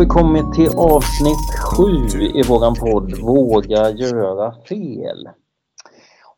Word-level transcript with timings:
vi 0.00 0.06
kommit 0.06 0.52
till 0.52 0.70
avsnitt 0.76 1.58
sju 1.58 2.22
i 2.34 2.42
våran 2.42 2.74
podd 2.74 3.18
Våga 3.18 3.90
göra 3.90 4.54
fel. 4.68 5.28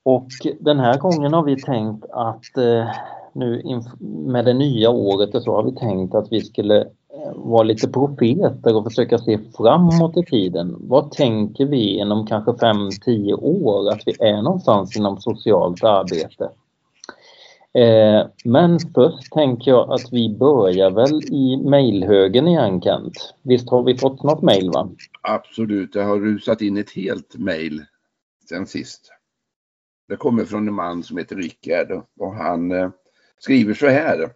Och 0.02 0.28
den 0.60 0.80
här 0.80 0.98
gången 0.98 1.32
har 1.32 1.42
vi 1.42 1.60
tänkt 1.60 2.04
att 2.10 2.56
eh, 2.56 2.86
nu 3.32 3.80
med 4.00 4.44
det 4.44 4.54
nya 4.54 4.90
året 4.90 5.34
och 5.34 5.42
så 5.42 5.54
har 5.56 5.62
vi 5.62 5.72
tänkt 5.72 6.14
att 6.14 6.32
vi 6.32 6.40
skulle 6.40 6.80
eh, 6.80 7.32
vara 7.34 7.62
lite 7.62 7.88
profeter 7.88 8.76
och 8.76 8.84
försöka 8.84 9.18
se 9.18 9.38
framåt 9.56 10.16
i 10.16 10.24
tiden. 10.24 10.76
Vad 10.80 11.10
tänker 11.10 11.66
vi 11.66 11.98
inom 11.98 12.26
kanske 12.26 12.50
5-10 12.50 13.32
år 13.42 13.92
att 13.92 14.02
vi 14.06 14.12
är 14.20 14.42
någonstans 14.42 14.96
inom 14.96 15.20
socialt 15.20 15.84
arbete? 15.84 16.48
Eh, 17.74 18.26
men 18.44 18.78
först 18.94 19.32
tänker 19.32 19.70
jag 19.70 19.92
att 19.92 20.12
vi 20.12 20.36
börjar 20.38 20.90
väl 20.90 21.22
i 21.22 21.56
mejlhögen 21.56 22.48
igen 22.48 22.80
Kent. 22.80 23.34
Visst 23.42 23.70
har 23.70 23.82
vi 23.82 23.98
fått 23.98 24.22
något 24.22 24.42
mejl 24.42 24.70
va? 24.70 24.90
Absolut, 25.22 25.92
det 25.92 26.02
har 26.02 26.20
rusat 26.20 26.62
in 26.62 26.76
ett 26.76 26.90
helt 26.90 27.38
mejl 27.38 27.84
sen 28.48 28.66
sist. 28.66 29.12
Det 30.08 30.16
kommer 30.16 30.44
från 30.44 30.68
en 30.68 30.74
man 30.74 31.02
som 31.02 31.18
heter 31.18 31.36
Rickard 31.36 32.02
och 32.20 32.34
han 32.34 32.72
eh, 32.72 32.90
skriver 33.38 33.74
så 33.74 33.88
här. 33.88 34.30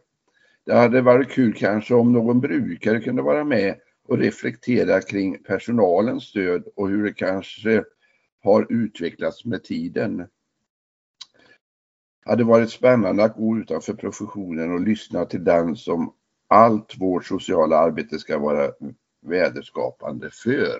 Det 0.66 0.74
hade 0.74 1.00
varit 1.00 1.30
kul 1.30 1.54
kanske 1.54 1.94
om 1.94 2.12
någon 2.12 2.40
brukare 2.40 3.00
kunde 3.00 3.22
vara 3.22 3.44
med 3.44 3.74
och 4.08 4.18
reflektera 4.18 5.00
kring 5.00 5.42
personalens 5.42 6.24
stöd 6.24 6.64
och 6.76 6.88
hur 6.88 7.04
det 7.04 7.12
kanske 7.12 7.84
har 8.42 8.66
utvecklats 8.70 9.44
med 9.44 9.64
tiden 9.64 10.26
hade 12.26 12.44
varit 12.44 12.70
spännande 12.70 13.24
att 13.24 13.36
gå 13.36 13.58
utanför 13.58 13.94
professionen 13.94 14.72
och 14.72 14.80
lyssna 14.80 15.24
till 15.24 15.44
den 15.44 15.76
som 15.76 16.12
allt 16.48 16.94
vårt 17.00 17.26
sociala 17.26 17.76
arbete 17.76 18.18
ska 18.18 18.38
vara 18.38 18.70
väderskapande 19.26 20.30
för. 20.30 20.78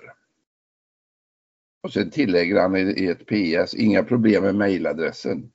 Och 1.83 1.93
sen 1.93 2.11
tillägger 2.11 2.61
han 2.61 2.77
i 2.77 3.05
ett 3.05 3.25
PS, 3.25 3.73
inga 3.73 4.03
problem 4.03 4.43
med 4.43 4.55
mejladressen. 4.55 5.51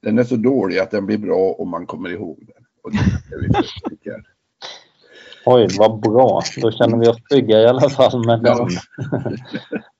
Den 0.00 0.18
är 0.18 0.24
så 0.24 0.36
dålig 0.36 0.78
att 0.78 0.90
den 0.90 1.06
blir 1.06 1.18
bra 1.18 1.52
om 1.58 1.68
man 1.68 1.86
kommer 1.86 2.08
ihåg 2.08 2.38
den. 2.54 2.64
Och 2.82 2.92
det 2.92 4.10
är 4.10 4.24
Oj, 5.46 5.68
vad 5.78 6.00
bra. 6.00 6.42
Då 6.56 6.70
känner 6.70 6.98
vi 6.98 7.08
oss 7.08 7.22
trygga 7.30 7.60
i 7.60 7.66
alla 7.66 7.90
fall 7.90 8.26
med 8.26 8.42
den. 8.42 8.68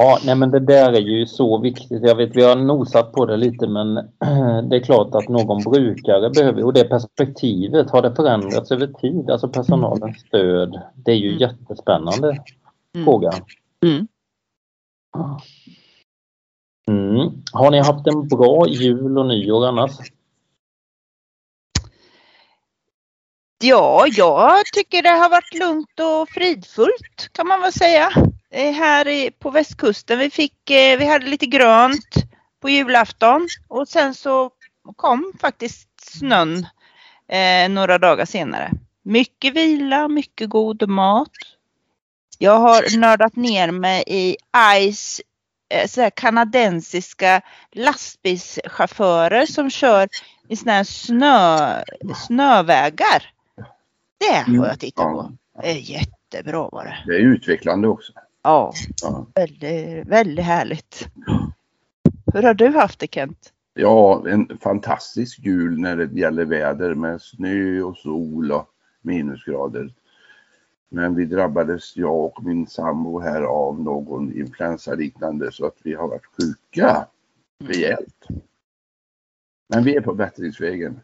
Ja, 0.00 0.18
nej 0.24 0.34
men 0.34 0.50
det 0.50 0.60
där 0.60 0.92
är 0.92 1.00
ju 1.00 1.26
så 1.26 1.58
viktigt. 1.58 2.02
Jag 2.02 2.14
vet 2.14 2.36
vi 2.36 2.44
har 2.44 2.56
nosat 2.56 3.12
på 3.12 3.26
det 3.26 3.36
lite 3.36 3.66
men 3.68 3.94
det 4.68 4.76
är 4.76 4.84
klart 4.84 5.14
att 5.14 5.28
någon 5.28 5.62
brukare 5.62 6.30
behöver 6.30 6.64
och 6.64 6.72
det 6.72 6.84
perspektivet, 6.84 7.90
har 7.90 8.02
det 8.02 8.14
förändrats 8.14 8.72
över 8.72 8.86
tid? 8.86 9.30
Alltså 9.30 9.48
personalens 9.48 10.18
stöd. 10.18 10.80
Det 10.94 11.10
är 11.10 11.16
ju 11.16 11.28
mm. 11.28 11.38
jättespännande 11.38 12.28
mm. 12.94 13.04
fråga. 13.04 13.30
Mm. 13.84 14.08
Mm. 16.88 17.30
Har 17.52 17.70
ni 17.70 17.78
haft 17.78 18.06
en 18.06 18.28
bra 18.28 18.68
jul 18.68 19.18
och 19.18 19.26
nyår 19.26 19.66
annars? 19.66 19.92
Ja, 23.64 24.06
jag 24.16 24.66
tycker 24.66 25.02
det 25.02 25.08
har 25.08 25.30
varit 25.30 25.54
lugnt 25.54 26.00
och 26.00 26.28
fridfullt 26.28 27.28
kan 27.32 27.46
man 27.46 27.60
väl 27.60 27.72
säga. 27.72 28.08
Eh, 28.50 28.72
här 28.72 29.30
på 29.30 29.50
västkusten. 29.50 30.18
Vi, 30.18 30.30
fick, 30.30 30.70
eh, 30.70 30.98
vi 30.98 31.04
hade 31.06 31.26
lite 31.26 31.46
grönt 31.46 32.14
på 32.60 32.68
julafton 32.68 33.48
och 33.68 33.88
sen 33.88 34.14
så 34.14 34.50
kom 34.96 35.32
faktiskt 35.40 35.88
snön 36.00 36.66
eh, 37.28 37.68
några 37.68 37.98
dagar 37.98 38.24
senare. 38.24 38.72
Mycket 39.02 39.54
vila, 39.54 40.08
mycket 40.08 40.48
god 40.48 40.88
mat. 40.88 41.32
Jag 42.38 42.58
har 42.58 42.98
nördat 42.98 43.36
ner 43.36 43.70
mig 43.70 44.04
i 44.06 44.36
ICE 44.76 45.22
eh, 46.04 46.10
kanadensiska 46.16 47.40
lastbilschaufförer 47.72 49.46
som 49.46 49.70
kör 49.70 50.08
i 50.48 50.56
såna 50.56 50.72
här 50.72 50.84
snö, 50.84 51.82
snövägar. 52.26 53.32
Det 54.18 54.58
har 54.58 54.66
jag 54.66 54.80
tittat 54.80 55.04
på. 55.04 55.32
Det 55.62 55.70
är 55.70 55.74
jättebra 55.74 56.68
var 56.68 56.84
det. 56.84 56.98
Det 57.06 57.12
är 57.12 57.20
utvecklande 57.20 57.88
också. 57.88 58.12
Ja, 58.48 58.72
ja. 59.02 59.26
Väldigt, 59.34 60.06
väldigt 60.06 60.44
härligt. 60.44 61.08
Hur 62.32 62.42
har 62.42 62.54
du 62.54 62.68
haft 62.68 62.98
det 62.98 63.14
Kent? 63.14 63.52
Ja, 63.74 64.28
en 64.28 64.58
fantastisk 64.58 65.38
jul 65.38 65.78
när 65.78 65.96
det 65.96 66.20
gäller 66.20 66.44
väder 66.44 66.94
med 66.94 67.22
snö 67.22 67.82
och 67.82 67.96
sol 67.96 68.52
och 68.52 68.68
minusgrader. 69.02 69.94
Men 70.90 71.14
vi 71.14 71.24
drabbades, 71.24 71.96
jag 71.96 72.24
och 72.24 72.44
min 72.44 72.66
sambo 72.66 73.20
här, 73.20 73.42
av 73.42 73.80
någon 73.80 74.32
influensaliknande 74.32 75.52
så 75.52 75.66
att 75.66 75.76
vi 75.82 75.94
har 75.94 76.08
varit 76.08 76.26
sjuka 76.26 77.06
rejält. 77.64 78.26
Men 79.68 79.84
vi 79.84 79.96
är 79.96 80.00
på 80.00 80.14
bättringsvägen 80.14 81.00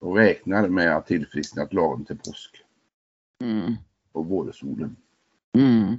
och 0.00 0.16
räknar 0.16 0.68
med 0.68 0.96
att 0.96 1.06
tillfriskna 1.06 1.68
lagom 1.70 2.04
till 2.04 2.18
påsk. 2.18 2.56
Mm. 3.42 3.74
På 4.12 4.22
vårsolen. 4.22 4.96
Mm. 5.58 5.96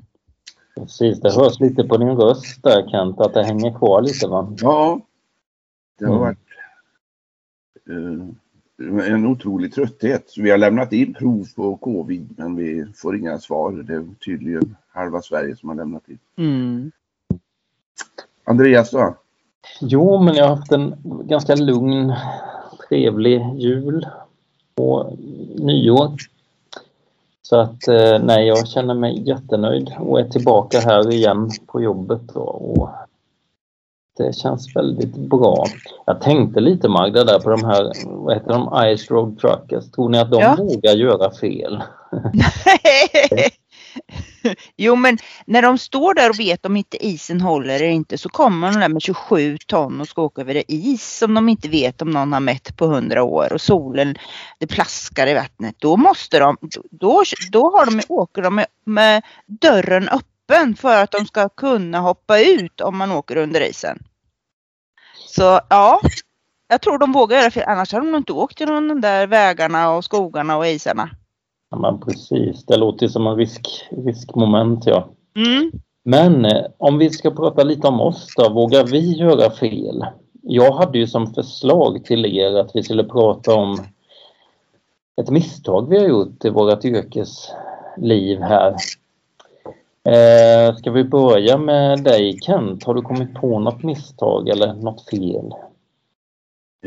Precis, 0.75 1.19
det 1.19 1.31
hörs 1.31 1.59
lite 1.59 1.83
på 1.83 1.97
din 1.97 2.17
röst 2.17 2.63
där 2.63 2.89
Kent, 2.89 3.21
att 3.21 3.33
det 3.33 3.43
hänger 3.43 3.77
kvar 3.77 4.01
lite 4.01 4.27
va? 4.27 4.53
Ja, 4.57 5.01
det 5.99 6.05
har 6.05 6.15
mm. 6.15 6.21
varit 6.21 6.37
uh, 7.89 9.13
en 9.13 9.25
otrolig 9.25 9.73
trötthet. 9.73 10.33
Vi 10.37 10.51
har 10.51 10.57
lämnat 10.57 10.93
in 10.93 11.13
prov 11.13 11.47
på 11.55 11.77
covid 11.77 12.33
men 12.37 12.55
vi 12.55 12.85
får 12.95 13.17
inga 13.17 13.39
svar. 13.39 13.71
Det 13.71 13.93
är 13.93 14.05
tydligen 14.25 14.75
halva 14.93 15.21
Sverige 15.21 15.55
som 15.55 15.69
har 15.69 15.75
lämnat 15.75 16.09
in. 16.09 16.19
Mm. 16.37 16.91
Andreas 18.43 18.91
då? 18.91 19.15
Jo, 19.81 20.23
men 20.23 20.35
jag 20.35 20.47
har 20.47 20.55
haft 20.55 20.71
en 20.71 20.95
ganska 21.23 21.55
lugn, 21.55 22.13
trevlig 22.89 23.41
jul 23.55 24.07
och 24.75 25.13
nyår. 25.55 26.11
Så 27.49 27.55
att 27.59 27.87
eh, 27.87 28.19
nej, 28.19 28.47
jag 28.47 28.67
känner 28.67 28.93
mig 28.93 29.27
jättenöjd 29.27 29.93
och 29.99 30.19
är 30.19 30.29
tillbaka 30.29 30.79
här 30.79 31.11
igen 31.13 31.49
på 31.67 31.81
jobbet 31.81 32.31
och 32.33 32.89
det 34.17 34.35
känns 34.35 34.75
väldigt 34.75 35.15
bra. 35.15 35.65
Jag 36.05 36.21
tänkte 36.21 36.59
lite 36.59 36.89
Magda 36.89 37.23
där 37.23 37.39
på 37.39 37.49
de 37.49 37.63
här, 37.63 37.91
vad 38.05 38.33
heter 38.33 38.49
de, 38.49 38.95
Ice 38.97 39.11
Road 39.11 39.39
Truckers. 39.39 39.91
Tror 39.91 40.09
ni 40.09 40.19
att 40.19 40.31
de 40.31 40.41
ja. 40.41 40.55
vågar 40.59 40.93
göra 40.93 41.31
fel? 41.31 41.83
jo 44.77 44.95
men 44.95 45.17
när 45.45 45.61
de 45.61 45.77
står 45.77 46.13
där 46.13 46.29
och 46.29 46.39
vet 46.39 46.65
om 46.65 46.77
inte 46.77 47.05
isen 47.05 47.41
håller 47.41 47.75
eller 47.75 47.87
inte 47.87 48.17
så 48.17 48.29
kommer 48.29 48.71
de 48.71 48.79
där 48.79 48.89
med 48.89 49.01
27 49.01 49.57
ton 49.57 50.01
och 50.01 50.07
ska 50.07 50.21
åka 50.21 50.41
över 50.41 50.63
is 50.67 51.17
som 51.17 51.33
de 51.33 51.49
inte 51.49 51.69
vet 51.69 52.01
om 52.01 52.11
någon 52.11 52.33
har 52.33 52.39
mätt 52.39 52.77
på 52.77 52.85
100 52.85 53.23
år 53.23 53.53
och 53.53 53.61
solen 53.61 54.15
det 54.59 54.67
plaskar 54.67 55.27
i 55.27 55.33
vattnet. 55.33 55.75
Då 55.79 55.97
måste 55.97 56.39
de, 56.39 56.57
då, 56.91 57.23
då 57.51 57.71
har 57.77 57.85
de, 57.85 58.01
åker 58.09 58.41
de 58.41 58.55
med, 58.55 58.67
med 58.85 59.23
dörren 59.47 60.09
öppen 60.09 60.75
för 60.75 61.03
att 61.03 61.11
de 61.11 61.25
ska 61.25 61.49
kunna 61.49 61.99
hoppa 61.99 62.39
ut 62.39 62.81
om 62.81 62.97
man 62.97 63.11
åker 63.11 63.35
under 63.35 63.61
isen. 63.61 63.99
Så 65.27 65.59
ja, 65.69 66.01
jag 66.67 66.81
tror 66.81 66.97
de 66.97 67.11
vågar 67.11 67.37
göra 67.37 67.51
fel 67.51 67.63
annars 67.67 67.93
hade 67.93 68.11
de 68.11 68.17
inte 68.17 68.33
åkt 68.33 68.59
genom 68.59 68.87
de 68.87 69.01
där 69.01 69.27
vägarna 69.27 69.89
och 69.89 70.03
skogarna 70.05 70.57
och 70.57 70.67
isarna. 70.67 71.09
Ja, 71.69 71.77
men 71.77 71.99
precis, 71.99 72.65
det 72.65 72.77
låter 72.77 73.07
som 73.07 73.27
en 73.27 73.35
risk, 73.35 73.87
riskmoment 73.91 74.85
ja. 74.85 75.07
Mm. 75.35 75.71
Men 76.03 76.45
eh, 76.45 76.65
om 76.77 76.97
vi 76.97 77.09
ska 77.09 77.31
prata 77.31 77.63
lite 77.63 77.87
om 77.87 78.01
oss 78.01 78.33
då, 78.37 78.49
vågar 78.49 78.83
vi 78.83 79.13
göra 79.17 79.51
fel? 79.51 80.05
Jag 80.41 80.71
hade 80.71 80.97
ju 80.97 81.07
som 81.07 81.33
förslag 81.33 82.05
till 82.05 82.25
er 82.25 82.55
att 82.55 82.71
vi 82.73 82.83
skulle 82.83 83.03
prata 83.03 83.55
om 83.55 83.77
ett 85.21 85.29
misstag 85.29 85.89
vi 85.89 85.97
har 85.97 86.07
gjort 86.07 86.45
i 86.45 86.49
vårt 86.49 86.85
yrkesliv 86.85 88.41
här. 88.41 88.75
Eh, 90.03 90.75
ska 90.75 90.91
vi 90.91 91.03
börja 91.03 91.57
med 91.57 92.03
dig 92.03 92.39
Kent? 92.41 92.83
Har 92.83 92.93
du 92.93 93.01
kommit 93.01 93.33
på 93.33 93.59
något 93.59 93.83
misstag 93.83 94.49
eller 94.49 94.73
något 94.73 95.09
fel? 95.09 95.53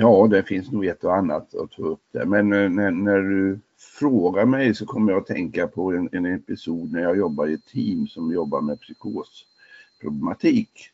Ja, 0.01 0.27
det 0.27 0.43
finns 0.43 0.73
nog 0.73 0.87
ett 0.87 1.05
och 1.05 1.17
annat 1.17 1.55
att 1.55 1.71
ta 1.71 1.83
upp 1.83 2.03
där. 2.13 2.25
Men 2.25 2.53
eh, 2.53 2.71
när, 2.71 2.91
när 2.91 3.19
du 3.19 3.61
frågar 3.79 4.47
mig 4.47 4.75
så 4.75 4.87
kommer 4.87 5.13
jag 5.13 5.21
att 5.21 5.27
tänka 5.27 5.69
på 5.69 5.93
en, 5.93 6.09
en 6.13 6.27
episod 6.27 6.93
när 6.93 7.03
jag 7.03 7.17
jobbar 7.17 7.47
i 7.47 7.55
ett 7.55 7.67
team 7.67 8.07
som 8.07 8.33
jobbar 8.33 8.61
med 8.61 8.81
psykosproblematik. 8.81 10.91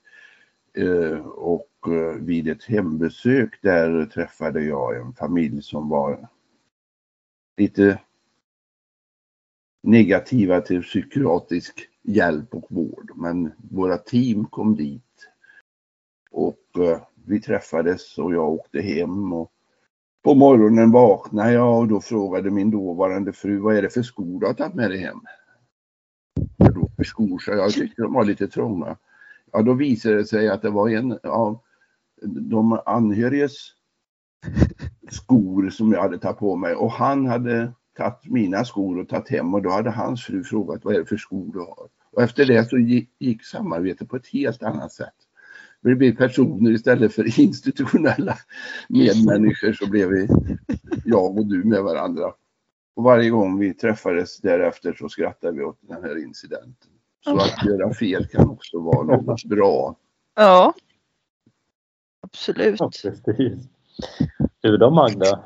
Eh, 0.74 1.18
och 1.26 1.70
eh, 1.86 2.14
vid 2.20 2.48
ett 2.48 2.64
hembesök 2.64 3.62
där 3.62 4.06
träffade 4.06 4.64
jag 4.64 4.96
en 4.96 5.12
familj 5.12 5.62
som 5.62 5.88
var 5.88 6.28
lite 7.56 8.00
negativa 9.82 10.60
till 10.60 10.82
psykiatrisk 10.82 11.88
hjälp 12.02 12.54
och 12.54 12.66
vård. 12.68 13.12
Men 13.16 13.52
våra 13.70 13.98
team 13.98 14.46
kom 14.46 14.76
dit 14.76 15.28
och 16.30 16.78
eh, 16.78 17.00
vi 17.26 17.40
träffades 17.40 18.18
och 18.18 18.34
jag 18.34 18.48
åkte 18.48 18.80
hem 18.80 19.32
och 19.32 19.50
På 20.22 20.34
morgonen 20.34 20.90
vaknade 20.90 21.52
jag 21.52 21.78
och 21.78 21.88
då 21.88 22.00
frågade 22.00 22.50
min 22.50 22.70
dåvarande 22.70 23.32
fru 23.32 23.58
vad 23.58 23.76
är 23.76 23.82
det 23.82 23.90
för 23.90 24.02
skor 24.02 24.40
du 24.40 24.46
har 24.46 24.54
tagit 24.54 24.74
med 24.74 24.90
dig 24.90 24.98
hem? 24.98 25.20
Då 26.56 26.90
för 26.96 27.04
skor, 27.04 27.38
så 27.38 27.50
jag 27.50 27.72
tyckte 27.72 28.02
de 28.02 28.12
var 28.12 28.24
lite 28.24 28.48
trånga. 28.48 28.96
Ja, 29.52 29.62
då 29.62 29.74
visade 29.74 30.16
det 30.16 30.24
sig 30.24 30.48
att 30.48 30.62
det 30.62 30.70
var 30.70 30.88
en 30.88 31.18
av 31.22 31.60
de 32.22 32.80
anhöriges 32.86 33.52
skor 35.10 35.70
som 35.70 35.92
jag 35.92 36.02
hade 36.02 36.18
tagit 36.18 36.38
på 36.38 36.56
mig 36.56 36.74
och 36.74 36.92
han 36.92 37.26
hade 37.26 37.72
tagit 37.96 38.30
mina 38.30 38.64
skor 38.64 39.00
och 39.00 39.08
tagit 39.08 39.30
hem 39.30 39.54
och 39.54 39.62
då 39.62 39.70
hade 39.70 39.90
hans 39.90 40.24
fru 40.24 40.44
frågat 40.44 40.84
vad 40.84 40.94
är 40.94 40.98
det 40.98 41.06
för 41.06 41.16
skor 41.16 41.52
du 41.52 41.58
har? 41.58 41.88
Och 42.12 42.22
efter 42.22 42.46
det 42.46 42.68
så 42.68 42.78
gick 43.18 43.44
samarbetet 43.44 44.08
på 44.08 44.16
ett 44.16 44.26
helt 44.26 44.62
annat 44.62 44.92
sätt. 44.92 45.14
Vi 45.84 45.94
blev 45.94 46.16
personer 46.16 46.70
istället 46.70 47.14
för 47.14 47.40
institutionella 47.40 48.38
medmänniskor 48.88 49.72
så 49.72 49.90
blev 49.90 50.08
vi 50.08 50.28
jag 51.04 51.38
och 51.38 51.46
du 51.46 51.64
med 51.64 51.82
varandra. 51.82 52.32
Och 52.96 53.04
varje 53.04 53.30
gång 53.30 53.58
vi 53.58 53.74
träffades 53.74 54.40
därefter 54.40 54.94
så 54.98 55.08
skrattade 55.08 55.58
vi 55.58 55.64
åt 55.64 55.78
den 55.80 56.02
här 56.02 56.24
incidenten. 56.24 56.90
Så 57.24 57.36
att 57.36 57.64
göra 57.64 57.94
fel 57.94 58.26
kan 58.26 58.50
också 58.50 58.80
vara 58.80 59.16
något 59.16 59.44
bra. 59.44 59.96
Ja. 60.34 60.74
Absolut. 62.22 62.80
Ja, 62.80 62.90
precis. 63.24 63.68
Du 64.60 64.76
då 64.76 64.90
Magda? 64.90 65.44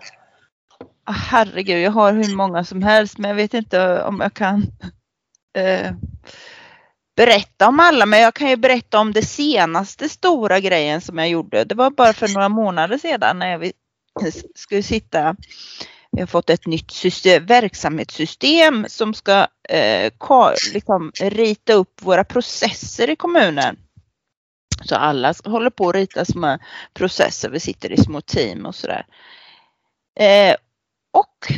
Ah, 1.05 1.13
herregud, 1.13 1.81
jag 1.81 1.91
har 1.91 2.13
hur 2.13 2.37
många 2.37 2.65
som 2.65 2.83
helst 2.83 3.19
men 3.19 3.29
jag 3.29 3.37
vet 3.37 3.55
inte 3.55 4.03
om 4.03 4.21
jag 4.21 4.35
kan 4.35 4.63
eh, 5.53 5.93
berätta 7.19 7.69
om 7.69 7.81
alla. 7.81 8.07
Men 8.07 8.21
jag 8.21 8.35
kan 8.35 8.51
ju 8.51 8.57
berätta 8.57 8.99
om 8.99 9.13
det 9.13 9.23
senaste 9.23 10.09
stora 10.09 10.61
grejen 10.61 11.01
som 11.01 11.19
jag 11.19 11.29
gjorde. 11.29 11.65
Det 11.65 11.75
var 11.75 11.91
bara 11.91 12.13
för 12.13 12.29
några 12.29 12.49
månader 12.49 12.99
sedan 12.99 13.39
när 13.39 13.59
vi 13.59 13.73
skulle 14.55 14.83
sitta 14.83 15.37
vi 16.11 16.21
har 16.21 16.27
fått 16.27 16.51
ett 16.51 16.67
nytt 16.67 16.91
system, 16.91 17.47
verksamhetssystem 17.47 18.87
som 18.89 19.15
ska 19.15 19.47
eh, 19.69 20.13
liksom, 20.73 21.13
rita 21.21 21.73
upp 21.73 22.03
våra 22.03 22.25
processer 22.25 23.11
i 23.11 23.17
kommunen. 23.17 23.77
Så 24.85 24.95
alla 24.95 25.35
håller 25.45 25.71
på 25.71 25.89
att 25.89 25.95
rita 25.95 26.25
små 26.25 26.59
processer. 26.95 27.51
Vi 27.51 27.61
sitter 27.61 27.93
i 27.93 27.97
små 27.97 28.21
team 28.21 28.67
och 28.67 28.75
sådär. 28.75 29.07
Eh, 30.21 30.57
och 31.13 31.53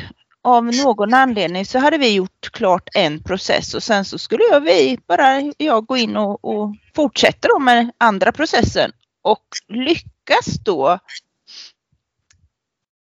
av 0.45 0.65
någon 0.65 1.15
anledning 1.15 1.67
så 1.67 1.79
hade 1.79 1.99
vi 1.99 2.15
gjort 2.15 2.51
klart 2.53 2.89
en 2.95 3.23
process 3.23 3.75
och 3.75 3.83
sen 3.83 4.05
så 4.05 4.19
skulle 4.19 4.45
jag, 4.45 4.61
vi, 4.61 4.99
bara 5.07 5.53
jag 5.57 5.87
gå 5.87 5.97
in 5.97 6.17
och, 6.17 6.45
och 6.45 6.77
fortsätta 6.95 7.49
då 7.49 7.59
med 7.59 7.91
andra 7.99 8.33
processen 8.33 8.93
och 9.23 9.45
lyckas 9.69 10.47
då 10.65 10.99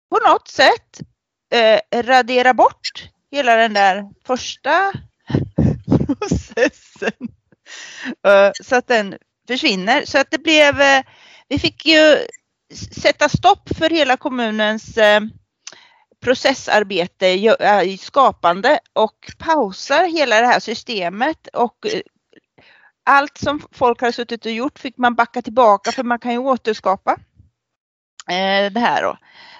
på 0.09 0.29
något 0.29 0.47
sätt 0.47 1.01
eh, 1.53 2.01
radera 2.01 2.53
bort 2.53 3.09
hela 3.31 3.55
den 3.55 3.73
där 3.73 4.09
första 4.25 4.93
processen. 6.07 7.11
Uh, 8.27 8.51
så 8.63 8.75
att 8.75 8.87
den 8.87 9.17
försvinner. 9.47 10.05
Så 10.05 10.17
att 10.17 10.31
det 10.31 10.37
blev, 10.37 10.81
eh, 10.81 11.03
vi 11.47 11.59
fick 11.59 11.85
ju 11.85 12.17
sätta 12.91 13.29
stopp 13.29 13.69
för 13.77 13.89
hela 13.89 14.17
kommunens 14.17 14.97
eh, 14.97 15.21
processarbete, 16.25 17.27
eh, 17.59 17.81
i 17.81 17.97
skapande 17.97 18.79
och 18.93 19.31
pausar 19.37 20.03
hela 20.03 20.41
det 20.41 20.47
här 20.47 20.59
systemet 20.59 21.47
och 21.47 21.85
eh, 21.85 22.01
allt 23.05 23.37
som 23.37 23.61
folk 23.71 24.01
har 24.01 24.11
suttit 24.11 24.45
och 24.45 24.51
gjort 24.51 24.79
fick 24.79 24.97
man 24.97 25.15
backa 25.15 25.41
tillbaka 25.41 25.91
för 25.91 26.03
man 26.03 26.19
kan 26.19 26.31
ju 26.31 26.37
återskapa 26.37 27.11
eh, 28.29 28.71
det 28.71 28.79
här 28.79 29.03
då. 29.03 29.17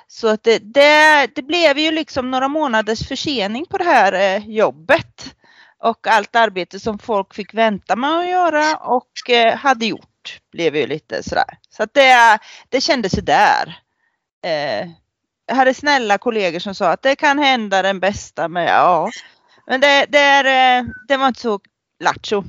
Så 0.08 0.28
att 0.28 0.44
det, 0.44 0.60
det, 0.60 1.28
det, 1.36 1.42
blev 1.42 1.78
ju 1.78 1.92
liksom 1.92 2.32
några 2.32 2.48
månaders 2.48 3.08
försening 3.08 3.66
på 3.66 3.78
det 3.78 3.84
här 3.84 4.40
jobbet 4.40 5.36
och 5.80 6.08
allt 6.08 6.36
arbete 6.36 6.80
som 6.80 7.00
folk 7.00 7.34
fick 7.34 7.54
vänta 7.54 7.96
med 7.96 8.10
att 8.10 8.30
göra 8.30 8.78
och 8.78 9.12
hade 9.56 9.86
gjort 9.86 10.40
blev 10.52 10.76
ju 10.76 10.88
lite 10.88 11.24
sådär. 11.24 11.58
Så 11.70 11.84
att 11.84 11.94
det, 11.94 12.40
det 12.70 12.82
kändes 12.82 13.16
sådär. 13.16 13.80
Jag 15.46 15.56
hade 15.56 15.74
snälla 15.74 16.18
kollegor 16.18 16.60
som 16.60 16.76
sa 16.76 16.92
att 16.92 17.02
det 17.02 17.16
kan 17.16 17.40
hända 17.40 17.82
den 17.82 18.00
bästa 18.00 18.48
men 18.48 18.64
ja. 18.64 19.10
Men 19.68 19.82
det, 19.82 20.06
det, 20.10 20.18
är, 20.18 20.80
eh, 20.80 20.86
det 21.08 21.18
var 21.18 21.28
inte 21.28 21.42
så 21.42 21.60
lattjo. 22.04 22.44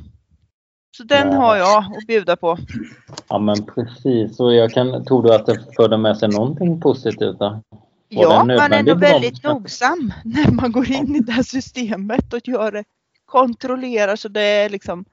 Så 0.97 1.03
den 1.03 1.29
Nej. 1.29 1.37
har 1.37 1.57
jag 1.57 1.79
att 1.79 2.07
bjuda 2.07 2.37
på. 2.37 2.59
Ja 3.29 3.39
men 3.39 3.67
precis. 3.67 4.41
Och 4.41 4.55
jag 4.55 4.71
kan, 4.71 5.05
tror 5.05 5.23
du 5.23 5.35
att 5.35 5.47
det 5.47 5.75
förde 5.77 5.99
med 5.99 6.17
sig 6.17 6.29
någonting 6.29 6.81
positivt? 6.81 7.39
Då? 7.39 7.63
Ja, 8.09 8.45
man 8.45 8.73
är 8.73 8.83
nog 8.83 9.01
väldigt 9.01 9.43
nogsam 9.43 10.13
när 10.25 10.51
man 10.51 10.73
går 10.73 10.91
in 10.91 11.17
i 11.17 11.21
det 11.21 11.33
här 11.33 11.43
systemet 11.43 12.33
och 12.33 12.49
gör 12.49 12.73
det, 12.73 12.85
kontrollerar 13.25 14.17
så 14.17 14.29
det 14.29 14.43
är 14.43 14.71
liksom 14.71 15.05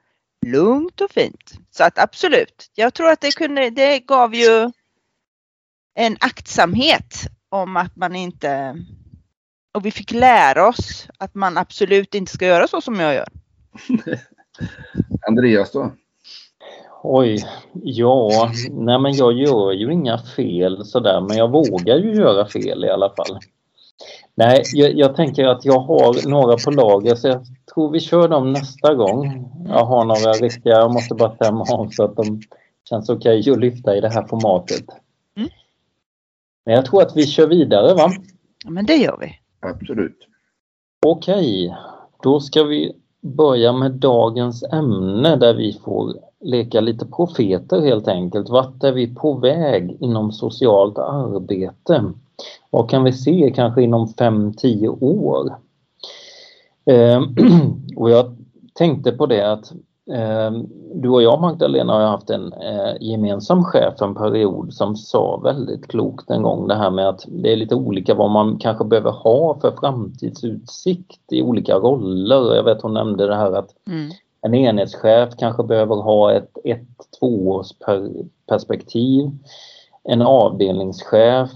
lugnt 0.46 1.00
och 1.00 1.10
fint. 1.10 1.52
Så 1.70 1.84
att 1.84 1.98
absolut, 1.98 2.70
jag 2.74 2.94
tror 2.94 3.10
att 3.10 3.20
det, 3.20 3.36
kunde, 3.36 3.70
det 3.70 3.98
gav 3.98 4.34
ju 4.34 4.70
en 5.94 6.16
aktsamhet 6.20 7.14
om 7.54 7.76
att 7.76 7.96
man 7.96 8.16
inte... 8.16 8.76
Och 9.74 9.86
vi 9.86 9.90
fick 9.90 10.12
lära 10.12 10.68
oss 10.68 11.08
att 11.18 11.34
man 11.34 11.58
absolut 11.58 12.14
inte 12.14 12.32
ska 12.32 12.46
göra 12.46 12.68
så 12.68 12.80
som 12.80 13.00
jag 13.00 13.14
gör. 13.14 13.28
Andreas 15.28 15.72
då? 15.72 15.92
Oj, 17.02 17.44
ja, 17.72 18.52
nej 18.70 18.98
men 18.98 19.12
jag 19.12 19.32
gör 19.32 19.72
ju 19.72 19.92
inga 19.92 20.18
fel 20.18 20.84
sådär 20.84 21.20
men 21.20 21.36
jag 21.36 21.50
vågar 21.50 21.96
ju 21.96 22.14
göra 22.14 22.46
fel 22.48 22.84
i 22.84 22.90
alla 22.90 23.10
fall. 23.10 23.38
Nej, 24.34 24.62
jag, 24.72 24.94
jag, 24.94 25.16
tänker 25.16 25.44
att 25.44 25.64
jag 25.64 25.80
har 25.80 26.28
några 26.28 26.56
på 26.56 26.70
lager 26.70 27.14
så 27.14 27.28
jag 27.28 27.46
tror 27.74 27.90
vi 27.90 28.00
kör 28.00 28.28
dem 28.28 28.52
nästa 28.52 28.94
gång. 28.94 29.50
Jag 29.68 29.84
har 29.84 30.04
några 30.04 30.32
riktiga, 30.32 30.72
jag 30.72 30.92
måste 30.92 31.14
bara 31.14 31.34
stämma 31.34 31.64
av 31.70 31.88
så 31.90 32.04
att 32.04 32.16
de 32.16 32.40
känns 32.88 33.08
okej 33.08 33.40
okay 33.40 33.52
att 33.52 33.60
lyfta 33.60 33.96
i 33.96 34.00
det 34.00 34.08
här 34.08 34.26
formatet. 34.26 34.84
Men 36.64 36.74
jag 36.74 36.86
tror 36.86 37.02
att 37.02 37.16
vi 37.16 37.26
kör 37.26 37.46
vidare 37.46 37.94
va? 37.94 38.10
Ja 38.64 38.70
men 38.70 38.86
det 38.86 38.96
gör 38.96 39.18
vi. 39.20 39.32
Absolut. 39.60 40.28
Okej, 41.06 41.76
då 42.22 42.40
ska 42.40 42.64
vi 42.64 42.92
börja 43.20 43.72
med 43.72 43.92
dagens 43.92 44.62
ämne 44.62 45.36
där 45.36 45.54
vi 45.54 45.72
får 45.84 46.14
leka 46.40 46.80
lite 46.80 47.06
profeter 47.06 47.80
helt 47.80 48.08
enkelt. 48.08 48.48
Vart 48.48 48.84
är 48.84 48.92
vi 48.92 49.14
på 49.14 49.34
väg 49.34 49.96
inom 50.00 50.32
socialt 50.32 50.98
arbete? 50.98 52.04
Vad 52.70 52.90
kan 52.90 53.04
vi 53.04 53.12
se 53.12 53.52
kanske 53.56 53.82
inom 53.82 54.06
5-10 54.06 55.02
år? 55.02 55.54
Eh, 56.84 57.22
och 57.96 58.10
jag 58.10 58.36
tänkte 58.74 59.12
på 59.12 59.26
det 59.26 59.52
att 59.52 59.72
du 60.94 61.08
och 61.08 61.22
jag 61.22 61.40
Magdalena 61.40 61.92
har 61.92 62.00
haft 62.00 62.30
en 62.30 62.52
eh, 62.52 62.94
gemensam 63.00 63.64
chef 63.64 64.02
en 64.02 64.14
period 64.14 64.74
som 64.74 64.96
sa 64.96 65.36
väldigt 65.36 65.88
klokt 65.88 66.30
en 66.30 66.42
gång 66.42 66.68
det 66.68 66.74
här 66.74 66.90
med 66.90 67.08
att 67.08 67.24
det 67.28 67.52
är 67.52 67.56
lite 67.56 67.74
olika 67.74 68.14
vad 68.14 68.30
man 68.30 68.58
kanske 68.58 68.84
behöver 68.84 69.10
ha 69.10 69.60
för 69.60 69.70
framtidsutsikt 69.80 71.32
i 71.32 71.42
olika 71.42 71.74
roller. 71.74 72.54
Jag 72.56 72.62
vet 72.62 72.82
hon 72.82 72.94
nämnde 72.94 73.26
det 73.26 73.36
här 73.36 73.52
att 73.52 73.70
mm. 73.86 74.10
en 74.42 74.54
enhetschef 74.54 75.28
kanske 75.38 75.62
behöver 75.62 75.96
ha 75.96 76.32
ett 76.32 76.58
ett 76.64 77.18
tvåårs 77.18 77.68
perspektiv 78.46 79.30
en 80.08 80.22
avdelningschef, 80.22 81.50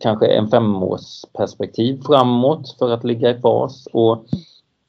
kanske 0.00 0.26
en 0.26 0.48
femårsperspektiv 0.48 2.02
framåt 2.06 2.76
för 2.78 2.90
att 2.90 3.04
ligga 3.04 3.30
i 3.30 3.40
fas 3.40 3.88
och 3.92 4.24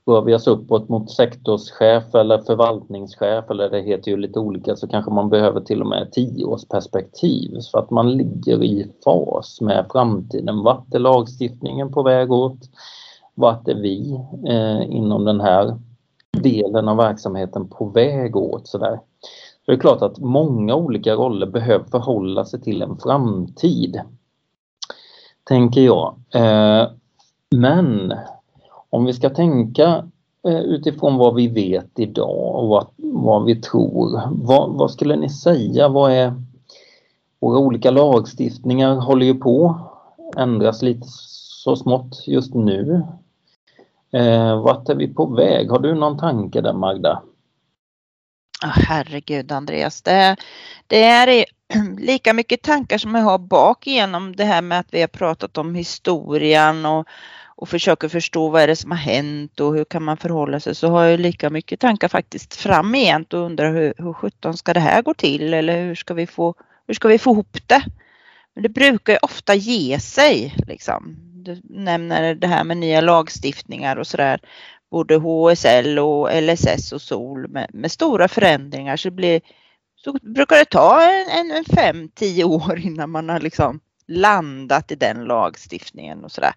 rör 0.06 0.22
vi 0.22 0.36
oss 0.36 0.48
uppåt 0.48 0.90
mot 0.90 1.12
sektorschef 1.12 2.16
eller 2.16 2.38
förvaltningschef 2.38 3.50
eller 3.50 3.70
det 3.70 3.82
heter 3.82 4.12
ju 4.12 4.18
lite 4.18 4.40
olika 4.40 4.76
så 4.76 4.88
kanske 4.88 5.12
man 5.12 5.30
behöver 5.30 5.62
till 5.62 5.82
och 5.82 5.88
med 5.88 6.12
tioårsperspektiv 6.12 7.60
så 7.60 7.78
att 7.80 7.90
man 7.90 8.12
ligger 8.12 8.64
i 8.64 8.92
fas 9.04 9.62
med 9.62 9.86
framtiden. 9.92 10.64
Vart 10.64 10.94
är 10.94 11.00
lagstiftningen 11.00 11.92
på 11.92 12.04
väg 12.04 12.32
åt? 12.32 12.60
Vart 13.34 13.68
är 13.68 13.76
vi 13.76 14.20
eh, 14.48 14.96
inom 14.96 15.26
den 15.26 15.42
här 15.42 15.78
delen 16.32 16.88
av 16.88 16.98
verksamheten 16.98 17.70
på 17.70 17.86
väg 17.86 18.36
åt? 18.36 18.68
Sådär. 18.68 19.00
Det 19.66 19.72
är 19.72 19.78
klart 19.78 20.02
att 20.02 20.20
många 20.20 20.76
olika 20.76 21.14
roller 21.14 21.48
behöver 21.48 21.86
förhålla 21.86 22.46
sig 22.46 22.62
till 22.62 22.82
en 22.82 22.98
framtid. 22.98 24.02
Tänker 25.44 25.82
jag. 25.82 26.16
Eh, 26.34 26.88
men 27.56 28.14
om 28.90 29.06
vi 29.06 29.14
ska 29.14 29.30
tänka 29.30 30.06
eh, 30.48 30.60
utifrån 30.60 31.18
vad 31.18 31.36
vi 31.36 31.48
vet 31.48 32.00
idag 32.00 32.56
och 32.56 32.68
vad, 32.68 32.88
vad 32.98 33.46
vi 33.46 33.62
tror. 33.62 34.22
Vad, 34.32 34.70
vad, 34.70 34.92
skulle 34.92 35.16
ni 35.16 35.30
säga? 35.30 35.88
Vad 35.88 36.12
är 36.12 36.34
våra 37.40 37.60
olika 37.60 37.92
lagstiftningar 37.92 38.96
håller 38.96 39.26
ju 39.26 39.36
på 39.36 39.80
ändras 40.38 40.82
lite 40.82 41.08
så 41.08 41.76
smått 41.76 42.24
just 42.28 42.54
nu. 42.54 43.04
Eh, 44.14 44.62
vart 44.62 44.90
är 44.90 44.96
vi 44.96 45.08
på 45.08 45.26
väg? 45.26 45.70
Har 45.70 45.80
du 45.80 45.96
någon 45.96 46.18
tanke 46.18 46.62
där 46.62 46.74
Magda? 46.74 47.22
Oh, 48.64 48.74
herregud 48.88 49.52
Andreas, 49.52 50.02
det, 50.02 50.36
det 50.88 51.04
är 51.04 51.46
lika 52.00 52.34
mycket 52.34 52.62
tankar 52.62 52.98
som 52.98 53.16
jag 53.16 53.22
har 53.22 53.38
bak 53.38 53.88
igenom 53.88 54.36
det 54.36 54.44
här 54.44 54.62
med 54.62 54.80
att 54.80 54.94
vi 54.94 55.02
har 55.02 55.08
pratat 55.08 55.58
om 55.58 55.76
historien 55.76 56.86
och, 56.86 57.08
och 57.56 57.70
försöker 57.70 58.08
förstå 58.08 58.50
vad 58.50 58.62
är 58.62 58.68
det 58.68 58.76
som 58.76 58.92
har 58.92 58.98
hänt 58.98 59.60
och 59.60 59.76
hur 59.76 59.86
kan 59.86 60.04
man 60.04 60.18
förhålla 60.18 60.60
sig 60.60 60.76
så 60.76 60.88
har 60.88 61.04
jag 61.04 61.20
lika 61.20 61.50
mycket 61.50 61.80
tankar 61.80 62.08
faktiskt 62.08 62.56
fram 62.56 62.96
igen 62.96 63.26
och 63.34 63.40
undrar 63.40 63.74
hur, 63.74 63.94
hur 63.98 64.14
sjutton 64.14 64.58
ska 64.58 64.74
det 64.74 64.80
här 64.80 65.02
gå 65.02 65.14
till 65.14 65.54
eller 65.54 65.84
hur 65.84 65.96
ska 65.96 66.14
vi 66.14 66.28
få, 66.28 66.56
hur 66.88 66.94
ska 66.94 67.08
vi 67.08 67.18
få 67.18 67.32
ihop 67.32 67.58
det? 67.68 67.84
Men 68.54 68.64
det 68.64 68.70
brukar 68.70 69.14
ju 69.14 69.20
ofta 69.22 69.56
ge 69.56 70.00
sig 70.00 70.56
liksom. 70.68 71.16
Du 71.34 71.62
nämner 71.64 72.36
det 72.36 72.48
här 72.48 72.64
med 72.64 72.78
nya 72.78 73.02
lagstiftningar 73.02 73.96
och 73.96 74.08
sådär. 74.08 74.40
Både 74.92 75.16
HSL 75.16 76.00
och 76.00 76.30
LSS 76.42 76.92
och 76.92 77.02
SOL 77.02 77.48
med, 77.48 77.70
med 77.74 77.92
stora 77.92 78.28
förändringar 78.28 78.98
så 78.98 79.08
det 79.08 79.16
blir 79.16 79.42
så 79.96 80.14
brukar 80.22 80.56
det 80.56 80.66
ta 80.66 81.02
en, 81.30 81.52
en 81.52 81.66
fem, 81.66 82.10
tio 82.10 82.44
år 82.44 82.80
innan 82.80 83.10
man 83.10 83.30
har 83.30 83.40
liksom 83.40 83.80
landat 84.08 84.92
i 84.92 84.96
den 84.96 85.24
lagstiftningen 85.24 86.24
och 86.24 86.32
sådär. 86.32 86.54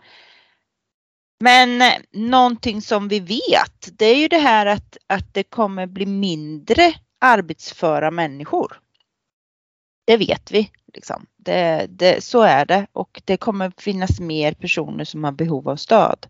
Men 1.40 1.82
eh, 1.82 1.94
någonting 2.12 2.82
som 2.82 3.08
vi 3.08 3.20
vet, 3.20 3.88
det 3.98 4.06
är 4.06 4.16
ju 4.16 4.28
det 4.28 4.38
här 4.38 4.66
att, 4.66 4.96
att 5.06 5.34
det 5.34 5.42
kommer 5.42 5.86
bli 5.86 6.06
mindre 6.06 6.94
arbetsföra 7.18 8.10
människor. 8.10 8.80
Det 10.04 10.16
vet 10.16 10.50
vi. 10.50 10.70
Liksom. 10.94 11.26
Det, 11.36 11.86
det, 11.88 12.24
så 12.24 12.42
är 12.42 12.66
det 12.66 12.86
och 12.92 13.22
det 13.24 13.36
kommer 13.36 13.72
finnas 13.78 14.20
mer 14.20 14.52
personer 14.52 15.04
som 15.04 15.24
har 15.24 15.32
behov 15.32 15.68
av 15.68 15.76
stöd. 15.76 16.26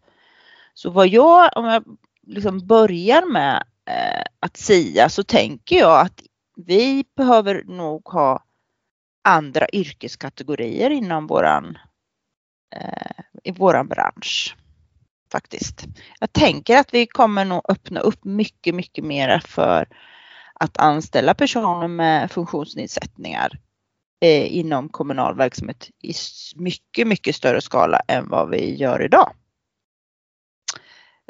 Så 0.75 0.91
vad 0.91 1.09
jag, 1.09 1.51
om 1.57 1.65
jag 1.65 1.85
liksom 2.27 2.67
börjar 2.67 3.27
med 3.27 3.65
eh, 3.91 4.25
att 4.41 4.57
säga 4.57 5.09
så 5.09 5.25
tänker 5.25 5.79
jag 5.79 6.01
att 6.01 6.23
vi 6.57 7.05
behöver 7.17 7.65
nog 7.65 8.09
ha 8.09 8.45
andra 9.25 9.67
yrkeskategorier 9.73 10.91
inom 10.91 11.27
våran, 11.27 11.79
eh, 12.77 13.25
i 13.45 13.53
våran 13.53 13.89
bransch. 13.89 14.57
Faktiskt. 15.33 15.85
Jag 16.21 16.33
tänker 16.33 16.77
att 16.77 16.95
vi 16.95 17.07
kommer 17.07 17.45
nog 17.45 17.63
öppna 17.69 18.01
upp 18.01 18.25
mycket, 18.25 18.75
mycket 18.75 19.05
mer 19.05 19.39
för 19.39 19.89
att 20.55 20.79
anställa 20.79 21.35
personer 21.35 21.89
med 21.89 22.31
funktionsnedsättningar 22.31 23.59
eh, 24.21 24.57
inom 24.57 24.89
kommunal 24.89 25.37
verksamhet 25.37 25.91
i 26.03 26.13
mycket, 26.57 27.07
mycket 27.07 27.37
större 27.37 27.61
skala 27.61 28.01
än 28.09 28.29
vad 28.29 28.51
vi 28.51 28.77
gör 28.77 29.03
idag. 29.03 29.33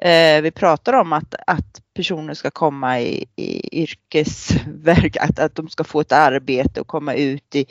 Eh, 0.02 0.42
vi 0.42 0.50
pratar 0.50 0.92
om 0.92 1.12
att, 1.12 1.34
att 1.46 1.82
personer 1.94 2.34
ska 2.34 2.50
komma 2.50 3.00
i, 3.00 3.24
i 3.36 3.82
yrkesverk, 3.82 5.16
att, 5.16 5.38
att 5.38 5.54
de 5.54 5.68
ska 5.68 5.84
få 5.84 6.00
ett 6.00 6.12
arbete 6.12 6.80
och 6.80 6.86
komma 6.86 7.14
ut 7.14 7.54
i, 7.54 7.66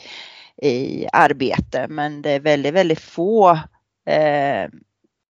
i 0.61 1.07
arbete. 1.13 1.87
Men 1.89 2.21
det 2.21 2.31
är 2.31 2.39
väldigt, 2.39 2.73
väldigt 2.73 3.01
få 3.01 3.51
eh, 4.05 4.69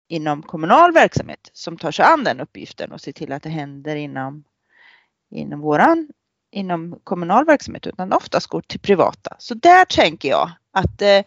inom 0.07 0.43
kommunal 0.43 0.93
verksamhet 0.93 1.49
som 1.53 1.77
tar 1.77 1.91
sig 1.91 2.05
an 2.05 2.23
den 2.23 2.39
uppgiften 2.39 2.91
och 2.91 3.01
ser 3.01 3.11
till 3.11 3.31
att 3.31 3.43
det 3.43 3.49
händer 3.49 3.95
inom, 3.95 4.43
inom 5.31 5.59
våran 5.59 6.07
inom 6.51 6.99
kommunal 7.03 7.45
verksamhet 7.45 7.87
utan 7.87 8.13
oftast 8.13 8.47
går 8.47 8.61
till 8.61 8.79
privata. 8.79 9.35
Så 9.39 9.53
där 9.53 9.85
tänker 9.85 10.29
jag 10.29 10.51
att 10.71 11.01
eh, 11.01 11.21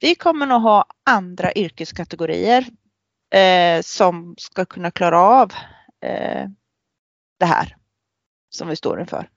vi 0.00 0.14
kommer 0.14 0.46
nog 0.46 0.62
ha 0.62 0.86
andra 1.10 1.52
yrkeskategorier 1.52 2.66
eh, 3.34 3.82
som 3.82 4.34
ska 4.38 4.64
kunna 4.64 4.90
klara 4.90 5.20
av 5.20 5.52
eh, 6.00 6.46
det 7.38 7.46
här 7.46 7.76
som 8.50 8.68
vi 8.68 8.76
står 8.76 9.00
inför. 9.00 9.30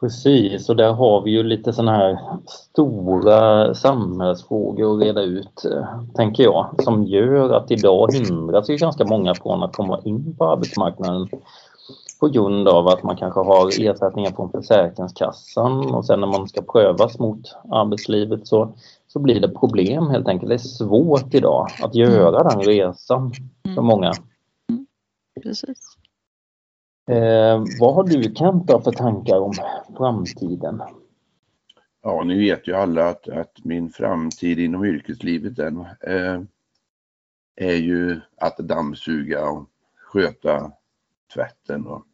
Precis, 0.00 0.68
och 0.68 0.76
där 0.76 0.92
har 0.92 1.20
vi 1.20 1.30
ju 1.30 1.42
lite 1.42 1.72
sådana 1.72 1.92
här 1.96 2.18
stora 2.46 3.74
samhällsfrågor 3.74 4.96
att 4.96 5.02
reda 5.02 5.22
ut, 5.22 5.62
tänker 6.14 6.42
jag, 6.42 6.82
som 6.82 7.04
gör 7.04 7.50
att 7.50 7.70
idag 7.70 8.14
hindras 8.14 8.70
ju 8.70 8.76
ganska 8.76 9.04
många 9.04 9.34
från 9.34 9.62
att 9.62 9.76
komma 9.76 10.00
in 10.04 10.36
på 10.38 10.44
arbetsmarknaden 10.52 11.28
på 12.20 12.28
grund 12.28 12.68
av 12.68 12.88
att 12.88 13.02
man 13.02 13.16
kanske 13.16 13.40
har 13.40 13.68
ersättningar 13.68 14.30
från 14.30 14.50
Försäkringskassan 14.50 15.94
och 15.94 16.06
sen 16.06 16.20
när 16.20 16.26
man 16.26 16.48
ska 16.48 16.62
prövas 16.62 17.18
mot 17.18 17.56
arbetslivet 17.70 18.46
så, 18.46 18.74
så 19.08 19.18
blir 19.18 19.40
det 19.40 19.48
problem 19.48 20.06
helt 20.06 20.28
enkelt. 20.28 20.48
Det 20.48 20.54
är 20.54 20.58
svårt 20.58 21.34
idag 21.34 21.68
att 21.82 21.94
göra 21.94 22.42
den 22.48 22.60
resan 22.60 23.32
för 23.62 23.70
mm. 23.70 23.84
många. 23.84 24.12
Mm. 24.70 24.86
Precis. 25.42 25.95
Eh, 27.10 27.64
vad 27.80 27.94
har 27.94 28.04
du 28.04 28.34
Kent 28.34 28.66
för 28.66 28.92
tankar 28.92 29.40
om 29.40 29.52
framtiden? 29.96 30.82
Ja, 32.02 32.24
ni 32.24 32.38
vet 32.38 32.68
ju 32.68 32.72
alla 32.72 33.08
att, 33.08 33.28
att 33.28 33.64
min 33.64 33.90
framtid 33.90 34.58
inom 34.58 34.84
yrkeslivet 34.84 35.56
den 35.56 35.80
eh, 36.00 36.40
är 37.56 37.76
ju 37.76 38.20
att 38.36 38.56
dammsuga 38.56 39.48
och 39.48 39.70
sköta 39.96 40.72
tvätten 41.34 41.86
och 41.86 42.06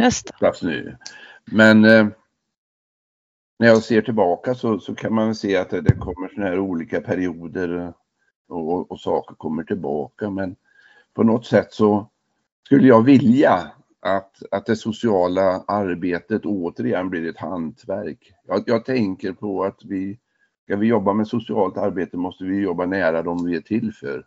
Just 0.00 0.30
snö. 0.54 0.96
Men 1.44 1.84
eh, 1.84 2.06
när 3.58 3.68
jag 3.68 3.82
ser 3.82 4.02
tillbaka 4.02 4.54
så, 4.54 4.78
så 4.78 4.94
kan 4.94 5.14
man 5.14 5.34
se 5.34 5.56
att 5.56 5.70
det, 5.70 5.80
det 5.80 5.96
kommer 5.96 6.28
såna 6.28 6.46
här 6.46 6.58
olika 6.58 7.00
perioder 7.00 7.78
eh, 7.78 7.92
och, 8.48 8.90
och, 8.90 9.00
saker 9.00 9.34
kommer 9.34 9.62
tillbaka. 9.62 10.30
Men 10.30 10.56
på 11.14 11.22
något 11.22 11.46
sätt 11.46 11.72
så 11.72 12.10
skulle 12.66 12.88
jag 12.88 13.02
vilja 13.02 13.70
att, 14.00 14.42
att 14.50 14.66
det 14.66 14.76
sociala 14.76 15.64
arbetet 15.66 16.44
återigen 16.44 17.10
blir 17.10 17.28
ett 17.28 17.38
hantverk. 17.38 18.32
Jag, 18.46 18.62
jag 18.66 18.84
tänker 18.84 19.32
på 19.32 19.64
att 19.64 19.84
vi, 19.84 20.18
ska 20.64 20.76
vi 20.76 20.86
jobba 20.86 21.12
med 21.12 21.28
socialt 21.28 21.76
arbete 21.76 22.16
måste 22.16 22.44
vi 22.44 22.60
jobba 22.60 22.86
nära 22.86 23.22
dem 23.22 23.44
vi 23.44 23.56
är 23.56 23.60
till 23.60 23.92
för. 23.92 24.26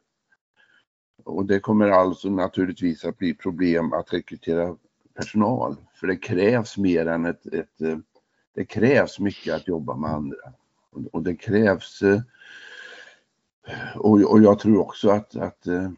Och 1.24 1.46
det 1.46 1.60
kommer 1.60 1.90
alltså 1.90 2.30
naturligtvis 2.30 3.06
att 3.06 3.18
bli 3.18 3.34
problem 3.34 3.94
att 3.94 4.14
rekrytera 4.14 4.76
personal. 5.14 5.76
För 5.94 6.08
det 6.08 6.16
krävs 6.16 6.78
mer 6.78 7.06
än 7.06 7.26
ett, 7.26 7.46
ett 7.46 8.04
det 8.56 8.66
krävs 8.66 9.20
mycket 9.20 9.54
att 9.54 9.68
jobba 9.68 9.96
med 9.96 10.10
andra. 10.10 10.38
Och 11.12 11.24
det 11.24 11.36
krävs 11.36 12.02
eh, 12.02 12.22
och, 13.96 14.32
och 14.32 14.42
jag 14.42 14.60
tror 14.60 14.80
också 14.80 15.10
att, 15.10 15.36
att 15.36 15.68
eh, 15.68 15.92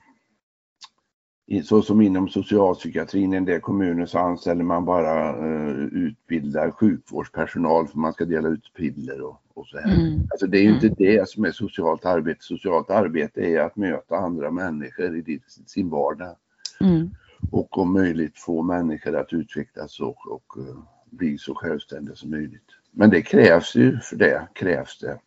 så 1.63 1.81
som 1.81 2.01
inom 2.01 2.29
socialpsykiatrin 2.29 3.33
i 3.33 3.37
en 3.37 3.45
del 3.45 3.61
kommuner 3.61 4.05
så 4.05 4.19
anställer 4.19 4.63
man 4.63 4.85
bara 4.85 5.37
uh, 5.45 5.85
utbildad 5.93 6.73
sjukvårdspersonal 6.73 7.87
för 7.87 7.97
man 7.97 8.13
ska 8.13 8.25
dela 8.25 8.49
ut 8.49 8.73
piller 8.77 9.21
och, 9.21 9.41
och 9.53 9.67
så 9.67 9.77
här. 9.77 9.95
Mm. 9.95 10.21
Alltså 10.31 10.47
det 10.47 10.57
är 10.57 10.61
ju 10.61 10.73
inte 10.73 10.87
mm. 10.87 10.95
det 10.97 11.29
som 11.29 11.45
är 11.45 11.51
socialt 11.51 12.05
arbete. 12.05 12.43
Socialt 12.43 12.89
arbete 12.89 13.41
är 13.41 13.59
att 13.59 13.75
möta 13.75 14.15
andra 14.15 14.51
människor 14.51 15.17
i 15.17 15.39
sin 15.65 15.89
vardag. 15.89 16.35
Mm. 16.81 17.09
Och 17.51 17.77
om 17.77 17.93
möjligt 17.93 18.39
få 18.39 18.63
människor 18.63 19.15
att 19.15 19.33
utvecklas 19.33 19.99
och, 19.99 20.27
och 20.27 20.57
uh, 20.57 20.77
bli 21.09 21.37
så 21.37 21.55
självständiga 21.55 22.15
som 22.15 22.29
möjligt. 22.29 22.69
Men 22.91 23.09
det 23.09 23.21
krävs 23.21 23.75
ju, 23.75 23.99
för 23.99 24.15
det 24.15 24.47
krävs 24.53 24.99
det. 24.99 25.19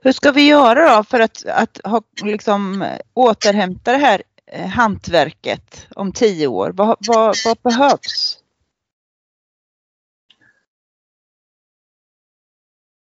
Hur 0.00 0.12
ska 0.12 0.32
vi 0.32 0.48
göra 0.48 0.96
då 0.96 1.04
för 1.04 1.20
att, 1.20 1.46
att 1.46 1.80
ha, 1.84 2.02
liksom, 2.24 2.86
återhämta 3.14 3.92
det 3.92 3.98
här 3.98 4.22
Eh, 4.50 4.66
hantverket 4.66 5.88
om 5.96 6.12
tio 6.12 6.46
år? 6.46 6.72
Vad, 6.74 6.96
vad, 7.08 7.36
vad 7.44 7.58
behövs? 7.62 8.42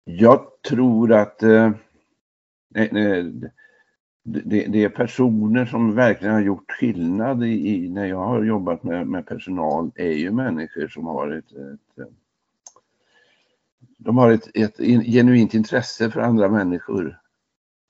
Jag 0.03 0.61
tror 0.69 1.13
att 1.13 1.43
eh, 1.43 1.71
det, 4.23 4.65
det, 4.67 4.83
är 4.83 4.89
personer 4.89 5.65
som 5.65 5.95
verkligen 5.95 6.33
har 6.33 6.41
gjort 6.41 6.71
skillnad 6.71 7.43
i, 7.43 7.75
i, 7.75 7.89
när 7.89 8.05
jag 8.05 8.25
har 8.25 8.43
jobbat 8.43 8.83
med, 8.83 9.07
med 9.07 9.27
personal 9.27 9.91
är 9.95 10.11
ju 10.11 10.31
människor 10.31 10.87
som 10.87 11.05
har 11.05 11.31
ett, 11.31 11.51
ett 11.51 11.99
eh, 11.99 12.13
de 13.97 14.17
har 14.17 14.31
ett, 14.31 14.47
ett 14.53 14.77
genuint 15.05 15.53
intresse 15.53 16.11
för 16.11 16.19
andra 16.19 16.49
människor 16.49 17.19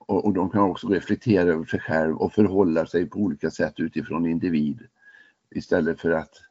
och, 0.06 0.26
och 0.26 0.34
de 0.34 0.50
kan 0.50 0.62
också 0.62 0.88
reflektera 0.88 1.50
över 1.50 1.66
sig 1.66 1.80
själv 1.80 2.18
och 2.18 2.34
förhålla 2.34 2.86
sig 2.86 3.06
på 3.06 3.20
olika 3.20 3.52
sätt 3.52 3.80
utifrån 3.80 4.26
individ. 4.26 4.80
Istället 5.52 6.02
för 6.02 6.12
att 6.12 6.42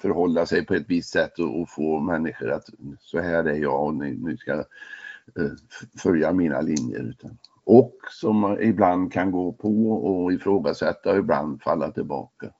förhålla 0.00 0.46
sig 0.46 0.66
på 0.66 0.74
ett 0.74 0.84
visst 0.88 1.12
sätt 1.12 1.38
och, 1.38 1.60
och 1.60 1.70
få 1.70 2.00
människor 2.00 2.50
att 2.50 2.68
så 3.00 3.20
här 3.20 3.44
är 3.44 3.54
jag 3.54 3.84
och 3.84 3.94
ni, 3.94 4.10
ni 4.10 4.36
ska 4.36 4.52
eh, 4.52 5.52
följa 5.98 6.32
mina 6.32 6.60
linjer. 6.60 7.02
Utan, 7.02 7.38
och 7.64 7.96
som 8.10 8.58
ibland 8.60 9.12
kan 9.12 9.30
gå 9.30 9.52
på 9.52 9.92
och 9.92 10.32
ifrågasätta 10.32 11.10
och 11.10 11.18
ibland 11.18 11.62
falla 11.62 11.90
tillbaka. 11.90 12.50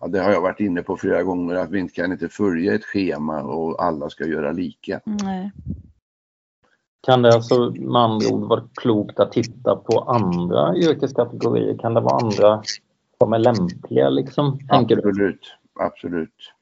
Ja, 0.00 0.08
det 0.08 0.20
har 0.20 0.32
jag 0.32 0.40
varit 0.40 0.60
inne 0.60 0.82
på 0.82 0.96
flera 0.96 1.22
gånger 1.22 1.54
att 1.54 1.70
vi 1.70 1.78
inte 1.78 1.94
kan 1.94 2.12
inte 2.12 2.28
följa 2.28 2.74
ett 2.74 2.84
schema 2.84 3.42
och 3.42 3.84
alla 3.84 4.10
ska 4.10 4.26
göra 4.26 4.52
lika. 4.52 5.00
Nej. 5.04 5.52
Kan 7.00 7.22
det 7.22 7.34
alltså 7.34 7.70
med 7.70 8.02
andra 8.02 8.28
ord 8.28 8.48
vara 8.48 8.62
klokt 8.74 9.20
att 9.20 9.32
titta 9.32 9.76
på 9.76 10.00
andra 10.00 10.76
yrkeskategorier? 10.76 11.78
Kan 11.78 11.94
det 11.94 12.00
vara 12.00 12.16
andra 12.16 12.62
som 13.18 13.32
är 13.32 13.38
lämpliga 13.38 14.08
liksom? 14.08 14.58
Absolut, 14.68 15.54
absolut. 15.80 16.52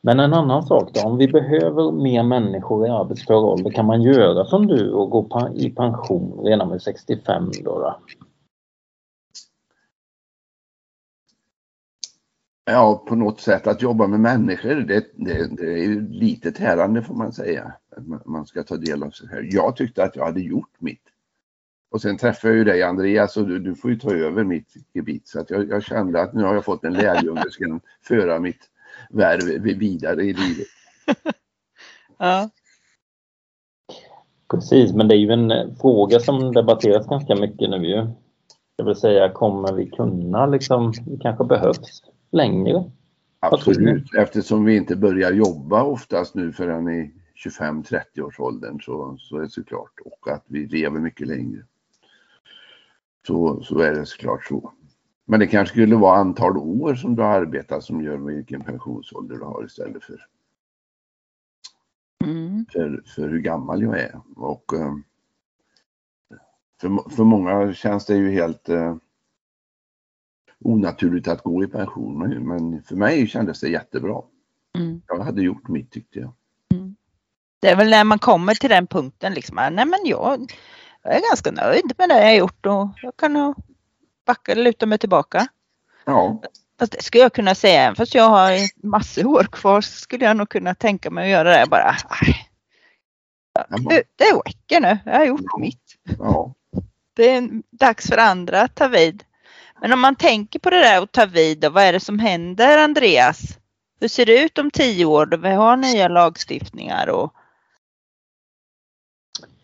Men 0.00 0.20
en 0.20 0.34
annan 0.34 0.62
sak 0.62 0.90
då, 0.94 1.00
om 1.00 1.16
vi 1.18 1.28
behöver 1.28 1.92
mer 1.92 2.22
människor 2.22 2.86
i 2.86 2.90
arbetsför 2.90 3.34
ålder, 3.34 3.70
kan 3.70 3.86
man 3.86 4.02
göra 4.02 4.44
som 4.44 4.66
du 4.66 4.92
och 4.92 5.10
gå 5.10 5.50
i 5.54 5.70
pension 5.70 6.44
redan 6.44 6.72
vid 6.72 6.82
65 6.82 7.50
då? 7.64 7.78
då? 7.78 7.96
Ja, 12.68 13.04
på 13.08 13.14
något 13.14 13.40
sätt 13.40 13.66
att 13.66 13.82
jobba 13.82 14.06
med 14.06 14.20
människor, 14.20 14.74
det, 14.74 15.06
det, 15.14 15.56
det 15.56 15.72
är 15.72 15.84
ju 15.84 16.08
lite 16.08 16.52
tärande 16.52 17.02
får 17.02 17.14
man 17.14 17.32
säga. 17.32 17.72
Att 17.96 18.26
man 18.26 18.46
ska 18.46 18.62
ta 18.62 18.76
del 18.76 19.02
av 19.02 19.10
sig 19.10 19.28
här. 19.28 19.48
Jag 19.50 19.76
tyckte 19.76 20.04
att 20.04 20.16
jag 20.16 20.24
hade 20.24 20.40
gjort 20.40 20.72
mitt. 20.78 21.02
Och 21.90 22.00
sen 22.00 22.16
träffade 22.16 22.52
jag 22.52 22.58
ju 22.58 22.64
dig 22.64 22.82
Andreas 22.82 23.36
och 23.36 23.48
du, 23.48 23.58
du 23.58 23.74
får 23.74 23.90
ju 23.90 23.98
ta 23.98 24.14
över 24.14 24.44
mitt 24.44 24.74
gebit. 24.92 25.28
Så 25.28 25.40
att 25.40 25.50
jag, 25.50 25.68
jag 25.68 25.82
kände 25.82 26.22
att 26.22 26.32
nu 26.34 26.44
har 26.44 26.54
jag 26.54 26.64
fått 26.64 26.84
en 26.84 26.92
lärjunge 26.92 27.42
som 27.42 27.50
ska 27.50 27.80
föra 28.02 28.38
mitt 28.38 28.70
värv 29.10 29.62
vidare 29.62 30.22
i 30.22 30.32
livet. 30.32 30.66
ja. 32.18 32.50
Precis, 34.50 34.92
men 34.92 35.08
det 35.08 35.14
är 35.14 35.18
ju 35.18 35.30
en 35.30 35.76
fråga 35.76 36.20
som 36.20 36.52
debatteras 36.52 37.06
ganska 37.06 37.36
mycket 37.36 37.70
nu 37.70 37.86
ju. 37.86 38.06
Det 38.76 38.84
vill 38.84 38.96
säga, 38.96 39.32
kommer 39.32 39.72
vi 39.72 39.90
kunna 39.90 40.46
liksom, 40.46 40.92
det 41.06 41.18
kanske 41.22 41.44
behövs 41.44 42.02
längre? 42.30 42.90
Absolut, 43.40 44.14
eftersom 44.14 44.64
vi 44.64 44.76
inte 44.76 44.96
börjar 44.96 45.32
jobba 45.32 45.82
oftast 45.82 46.34
nu 46.34 46.52
förrän 46.52 46.88
i 46.88 47.14
25-30 47.44 48.20
års 48.20 48.40
åldern 48.40 48.80
så, 48.80 49.16
så 49.18 49.36
är 49.36 49.40
det 49.40 49.48
såklart 49.48 49.92
och 50.04 50.32
att 50.32 50.44
vi 50.46 50.66
lever 50.66 51.00
mycket 51.00 51.26
längre. 51.26 51.64
Så, 53.26 53.62
så 53.62 53.78
är 53.78 53.94
det 53.94 54.06
såklart 54.06 54.44
så. 54.44 54.72
Men 55.24 55.40
det 55.40 55.46
kanske 55.46 55.72
skulle 55.72 55.96
vara 55.96 56.18
antal 56.18 56.56
år 56.56 56.94
som 56.94 57.16
du 57.16 57.22
har 57.22 57.40
arbetat 57.40 57.84
som 57.84 58.02
gör 58.02 58.16
vilken 58.16 58.64
pensionsålder 58.64 59.36
du 59.36 59.44
har 59.44 59.64
istället 59.64 60.04
för, 60.04 60.26
mm. 62.24 62.66
för, 62.72 63.02
för 63.06 63.28
hur 63.28 63.40
gammal 63.40 63.82
jag 63.82 64.00
är. 64.00 64.20
Och 64.36 64.74
eh, 64.74 64.94
för, 66.80 67.10
för 67.10 67.24
många 67.24 67.72
känns 67.72 68.06
det 68.06 68.16
ju 68.16 68.30
helt 68.30 68.68
eh, 68.68 68.96
onaturligt 70.66 71.28
att 71.28 71.42
gå 71.42 71.64
i 71.64 71.66
pension. 71.66 72.18
Men 72.48 72.82
för 72.82 72.96
mig 72.96 73.26
kändes 73.26 73.60
det 73.60 73.68
jättebra. 73.68 74.22
Mm. 74.78 75.02
Jag 75.06 75.18
hade 75.18 75.42
gjort 75.42 75.68
mitt 75.68 75.90
tyckte 75.90 76.18
jag. 76.18 76.32
Mm. 76.74 76.96
Det 77.60 77.68
är 77.68 77.76
väl 77.76 77.90
när 77.90 78.04
man 78.04 78.18
kommer 78.18 78.54
till 78.54 78.70
den 78.70 78.86
punkten 78.86 79.34
liksom. 79.34 79.56
Nej 79.56 79.86
men 79.86 80.00
jag, 80.04 80.52
jag 81.02 81.14
är 81.14 81.20
ganska 81.20 81.50
nöjd 81.50 81.92
med 81.98 82.08
det 82.08 82.22
jag 82.22 82.36
gjort 82.36 82.66
och 82.66 82.88
jag 83.02 83.16
kan 83.16 83.32
nog 83.32 83.54
backa 84.26 84.52
eller 84.52 84.64
luta 84.64 84.86
mig 84.86 84.98
tillbaka. 84.98 85.48
Ja. 86.04 86.42
Fast 86.78 86.92
det 86.92 87.02
skulle 87.02 87.22
jag 87.22 87.32
kunna 87.32 87.54
säga, 87.54 87.82
även 87.82 87.96
fast 87.96 88.14
jag 88.14 88.28
har 88.28 88.52
massor 88.86 89.26
år 89.26 89.44
kvar 89.52 89.80
så 89.80 89.92
skulle 89.92 90.24
jag 90.24 90.36
nog 90.36 90.48
kunna 90.48 90.74
tänka 90.74 91.10
mig 91.10 91.24
att 91.24 91.30
göra 91.30 91.58
det 91.58 91.66
bara. 91.70 91.96
Det, 93.88 94.02
det 94.16 94.24
räcker 94.46 94.80
nu, 94.80 94.98
jag 95.04 95.12
har 95.12 95.26
gjort 95.26 95.40
ja. 95.44 95.58
mitt. 95.58 95.96
Ja. 96.18 96.54
Det 97.14 97.30
är 97.30 97.62
dags 97.70 98.06
för 98.06 98.18
andra 98.18 98.62
att 98.62 98.74
ta 98.74 98.88
vid. 98.88 99.24
Men 99.80 99.92
om 99.92 100.00
man 100.00 100.16
tänker 100.16 100.58
på 100.58 100.70
det 100.70 100.80
där 100.80 101.02
och 101.02 101.12
tar 101.12 101.26
vid, 101.26 101.58
då, 101.58 101.70
vad 101.70 101.82
är 101.82 101.92
det 101.92 102.00
som 102.00 102.18
händer 102.18 102.78
Andreas? 102.78 103.58
Hur 104.00 104.08
ser 104.08 104.26
det 104.26 104.44
ut 104.44 104.58
om 104.58 104.70
tio 104.70 105.04
år 105.04 105.26
då 105.26 105.36
vi 105.36 105.48
har 105.48 105.76
nya 105.76 106.08
lagstiftningar 106.08 107.08
och 107.08 107.32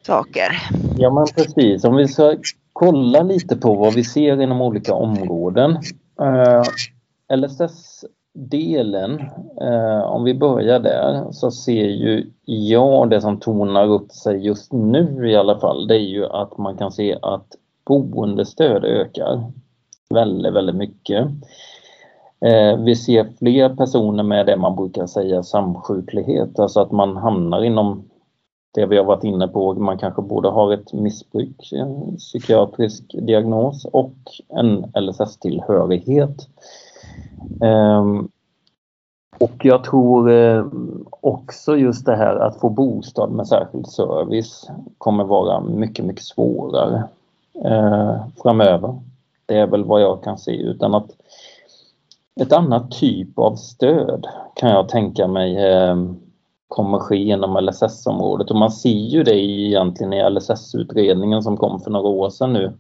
saker? 0.06 0.62
Ja 0.98 1.10
men 1.10 1.26
precis, 1.26 1.84
om 1.84 1.96
vi 1.96 2.08
ska 2.08 2.36
kolla 2.72 3.22
lite 3.22 3.56
på 3.56 3.74
vad 3.74 3.94
vi 3.94 4.04
ser 4.04 4.42
inom 4.42 4.60
olika 4.60 4.94
områden. 4.94 5.78
Eh, 6.20 6.62
LSS-delen, 7.36 9.20
eh, 9.60 10.02
om 10.02 10.24
vi 10.24 10.34
börjar 10.34 10.80
där, 10.80 11.32
så 11.32 11.50
ser 11.50 11.86
ju 11.86 12.30
jag 12.44 13.10
det 13.10 13.20
som 13.20 13.40
tonar 13.40 13.86
upp 13.86 14.12
sig 14.12 14.46
just 14.46 14.72
nu 14.72 15.30
i 15.30 15.36
alla 15.36 15.58
fall, 15.58 15.86
det 15.86 15.94
är 15.94 16.08
ju 16.08 16.26
att 16.26 16.58
man 16.58 16.76
kan 16.76 16.92
se 16.92 17.18
att 17.22 17.46
boendestöd 17.84 18.84
ökar 18.84 19.52
väldigt, 20.12 20.52
väldigt 20.52 20.76
mycket. 20.76 21.26
Eh, 22.40 22.76
vi 22.78 22.96
ser 22.96 23.28
fler 23.38 23.76
personer 23.76 24.22
med 24.22 24.46
det 24.46 24.56
man 24.56 24.76
brukar 24.76 25.06
säga 25.06 25.42
samsjuklighet, 25.42 26.58
alltså 26.58 26.80
att 26.80 26.92
man 26.92 27.16
hamnar 27.16 27.64
inom 27.64 28.04
det 28.74 28.86
vi 28.86 28.96
har 28.96 29.04
varit 29.04 29.24
inne 29.24 29.48
på, 29.48 29.74
man 29.74 29.98
kanske 29.98 30.22
både 30.22 30.48
har 30.48 30.72
ett 30.72 30.92
missbruk, 30.92 31.72
en 31.72 32.16
psykiatrisk 32.16 33.02
diagnos 33.12 33.84
och 33.84 34.14
en 34.48 34.84
LSS-tillhörighet. 34.94 36.48
Ehm, 37.62 38.28
och 39.38 39.64
jag 39.64 39.84
tror 39.84 40.30
eh, 40.30 40.66
också 41.20 41.76
just 41.76 42.06
det 42.06 42.16
här 42.16 42.36
att 42.36 42.60
få 42.60 42.68
bostad 42.68 43.30
med 43.30 43.48
särskild 43.48 43.86
service 43.86 44.70
kommer 44.98 45.24
vara 45.24 45.60
mycket, 45.60 46.04
mycket 46.04 46.24
svårare 46.24 47.04
eh, 47.64 48.16
framöver. 48.42 49.00
Det 49.52 49.58
är 49.58 49.66
väl 49.66 49.84
vad 49.84 50.02
jag 50.02 50.22
kan 50.22 50.38
se 50.38 50.56
utan 50.56 50.94
att 50.94 51.10
ett 52.40 52.52
annat 52.52 52.90
typ 52.90 53.38
av 53.38 53.56
stöd 53.56 54.26
kan 54.54 54.70
jag 54.70 54.88
tänka 54.88 55.26
mig 55.26 55.56
eh, 55.56 55.96
kommer 56.68 56.98
ske 56.98 57.16
inom 57.16 57.56
LSS-området 57.56 58.50
och 58.50 58.56
man 58.56 58.70
ser 58.70 58.88
ju 58.88 59.22
det 59.22 59.36
egentligen 59.36 60.12
i 60.12 60.30
LSS-utredningen 60.30 61.42
som 61.42 61.56
kom 61.56 61.80
för 61.80 61.90
några 61.90 62.08
år 62.08 62.30
sedan 62.30 62.52
nu. 62.52 62.72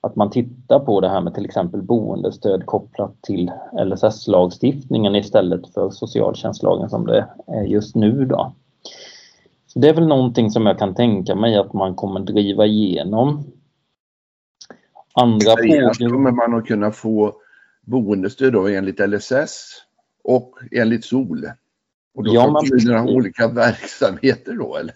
Att 0.00 0.16
man 0.16 0.30
tittar 0.30 0.78
på 0.78 1.00
det 1.00 1.08
här 1.08 1.20
med 1.20 1.34
till 1.34 1.44
exempel 1.44 1.82
boendestöd 1.82 2.66
kopplat 2.66 3.22
till 3.22 3.50
LSS-lagstiftningen 3.84 5.16
istället 5.16 5.74
för 5.74 5.90
socialtjänstlagen 5.90 6.90
som 6.90 7.06
det 7.06 7.26
är 7.46 7.62
just 7.62 7.94
nu 7.94 8.24
då. 8.24 8.52
Så 9.66 9.78
det 9.78 9.88
är 9.88 9.94
väl 9.94 10.06
någonting 10.06 10.50
som 10.50 10.66
jag 10.66 10.78
kan 10.78 10.94
tänka 10.94 11.34
mig 11.34 11.56
att 11.56 11.72
man 11.72 11.94
kommer 11.94 12.20
driva 12.20 12.66
igenom 12.66 13.44
andra 15.20 15.56
frågor. 15.56 16.10
kommer 16.10 16.30
man 16.30 16.54
att 16.54 16.66
kunna 16.66 16.90
få 16.90 17.34
boendestöd 17.86 18.52
då 18.52 18.68
enligt 18.68 19.08
LSS 19.08 19.82
och 20.24 20.58
enligt 20.72 21.04
SOL. 21.04 21.46
Och 22.14 22.24
då 22.24 22.34
ja, 22.34 22.50
man, 22.50 22.64
kommunerna 22.66 23.00
ha 23.00 23.08
olika 23.08 23.48
verksamheter 23.54 24.52
då 24.52 24.76
eller? 24.76 24.94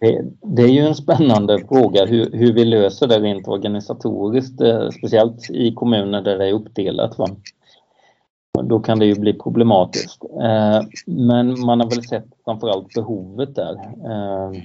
Det, 0.00 0.24
det, 0.56 0.62
är 0.62 0.68
ju 0.68 0.80
en 0.80 0.94
spännande 0.94 1.58
fråga 1.68 2.04
hur, 2.04 2.32
hur 2.32 2.52
vi 2.52 2.64
löser 2.64 3.06
det 3.06 3.20
rent 3.20 3.48
organisatoriskt, 3.48 4.60
eh, 4.60 4.90
speciellt 4.90 5.50
i 5.50 5.74
kommuner 5.74 6.22
där 6.22 6.38
det 6.38 6.48
är 6.48 6.52
uppdelat. 6.52 7.18
Va? 7.18 7.28
Då 8.62 8.80
kan 8.80 8.98
det 8.98 9.06
ju 9.06 9.14
bli 9.14 9.32
problematiskt. 9.32 10.24
Eh, 10.24 10.80
men 11.06 11.60
man 11.60 11.80
har 11.80 11.90
väl 11.90 12.02
sett 12.02 12.26
framförallt 12.44 12.94
behovet 12.94 13.54
där. 13.54 13.74
Eh, 14.04 14.62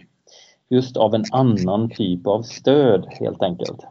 just 0.70 0.98
av 0.98 1.16
en 1.16 1.24
annan 1.32 1.90
typ 1.90 2.28
av 2.28 2.42
stöd 2.42 3.06
helt 3.10 3.44
enkelt 3.44 3.86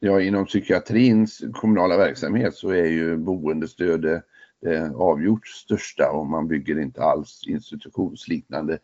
ja, 0.00 0.20
inom 0.20 0.44
psykiatrins 0.44 1.42
kommunala 1.52 1.96
verksamhet 1.96 2.54
så 2.54 2.70
är 2.70 2.86
ju 2.86 3.16
boendestödet 3.16 4.24
det 4.60 4.92
avgjort 4.96 5.46
största 5.46 6.10
och 6.10 6.26
man 6.26 6.48
bygger 6.48 6.80
inte 6.80 7.02
alls 7.02 7.42
institutionsliknande 7.46 8.78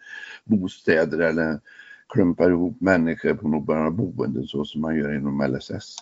bostäder 0.45 1.19
eller 1.19 1.61
klumpar 2.09 2.51
ihop 2.51 2.81
människor 2.81 3.35
på 3.35 3.49
några 3.49 3.91
boenden 3.91 4.47
så 4.47 4.65
som 4.65 4.81
man 4.81 4.97
gör 4.97 5.17
inom 5.17 5.43
LSS. 5.43 5.97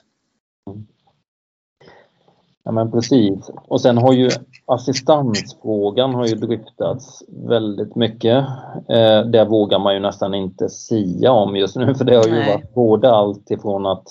Ja 2.64 2.72
men 2.72 2.90
precis. 2.90 3.50
Och 3.68 3.80
sen 3.80 3.98
har 3.98 4.12
ju 4.12 4.30
assistansfrågan 4.66 6.14
har 6.14 6.26
ju 6.26 6.34
dryftats 6.34 7.22
väldigt 7.28 7.96
mycket. 7.96 8.44
Eh, 8.88 9.26
det 9.32 9.44
vågar 9.44 9.78
man 9.78 9.94
ju 9.94 10.00
nästan 10.00 10.34
inte 10.34 10.68
sia 10.68 11.32
om 11.32 11.56
just 11.56 11.76
nu 11.76 11.94
för 11.94 12.04
det 12.04 12.16
har 12.16 12.26
ju 12.26 12.32
Nej. 12.32 12.54
varit 12.54 12.74
både 12.74 13.10
allt 13.10 13.50
ifrån 13.50 13.86
att 13.86 14.08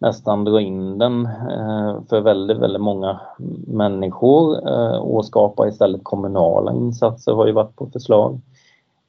nästan 0.00 0.44
dra 0.44 0.60
in 0.60 0.98
den 0.98 1.26
eh, 1.26 2.00
för 2.08 2.20
väldigt, 2.20 2.58
väldigt 2.58 2.82
många 2.82 3.20
människor 3.66 4.68
eh, 4.68 4.96
och 4.96 5.24
skapa 5.26 5.68
istället 5.68 6.04
kommunala 6.04 6.72
insatser 6.72 7.32
har 7.32 7.46
ju 7.46 7.52
varit 7.52 7.76
på 7.76 7.86
förslag. 7.86 8.40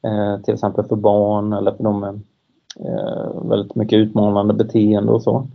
Eh, 0.02 0.42
till 0.42 0.54
exempel 0.54 0.84
för 0.84 0.96
barn 0.96 1.52
eller 1.52 1.72
för 1.72 1.84
de 1.84 2.00
med 2.00 2.20
väldigt 3.42 3.74
mycket 3.74 3.96
utmanande 3.96 4.54
beteende 4.54 5.12
och 5.12 5.22
så. 5.22 5.46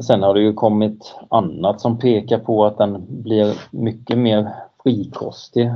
Sen 0.00 0.22
har 0.22 0.34
det 0.34 0.40
ju 0.40 0.52
kommit 0.52 1.14
annat 1.28 1.80
som 1.80 1.98
pekar 1.98 2.38
på 2.38 2.64
att 2.64 2.78
den 2.78 3.04
blir 3.08 3.54
mycket 3.70 4.18
mer 4.18 4.54
frikostig 4.82 5.70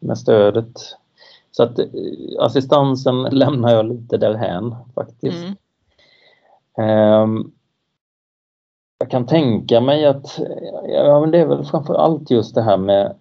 med 0.00 0.18
stödet. 0.18 0.80
Så 1.50 1.62
att 1.62 1.78
assistansen 2.40 3.22
lämnar 3.30 3.70
jag 3.70 3.86
lite 3.86 4.16
därhän 4.16 4.74
faktiskt. 4.94 5.44
Mm. 5.44 5.56
Ehm, 6.78 7.52
jag 8.98 9.10
kan 9.10 9.26
tänka 9.26 9.80
mig 9.80 10.06
att 10.06 10.40
ja, 10.88 11.20
men 11.20 11.30
det 11.30 11.38
är 11.38 11.46
väl 11.46 11.64
framför 11.64 11.94
allt 11.94 12.30
just 12.30 12.54
det 12.54 12.62
här 12.62 12.76
med 12.76 13.14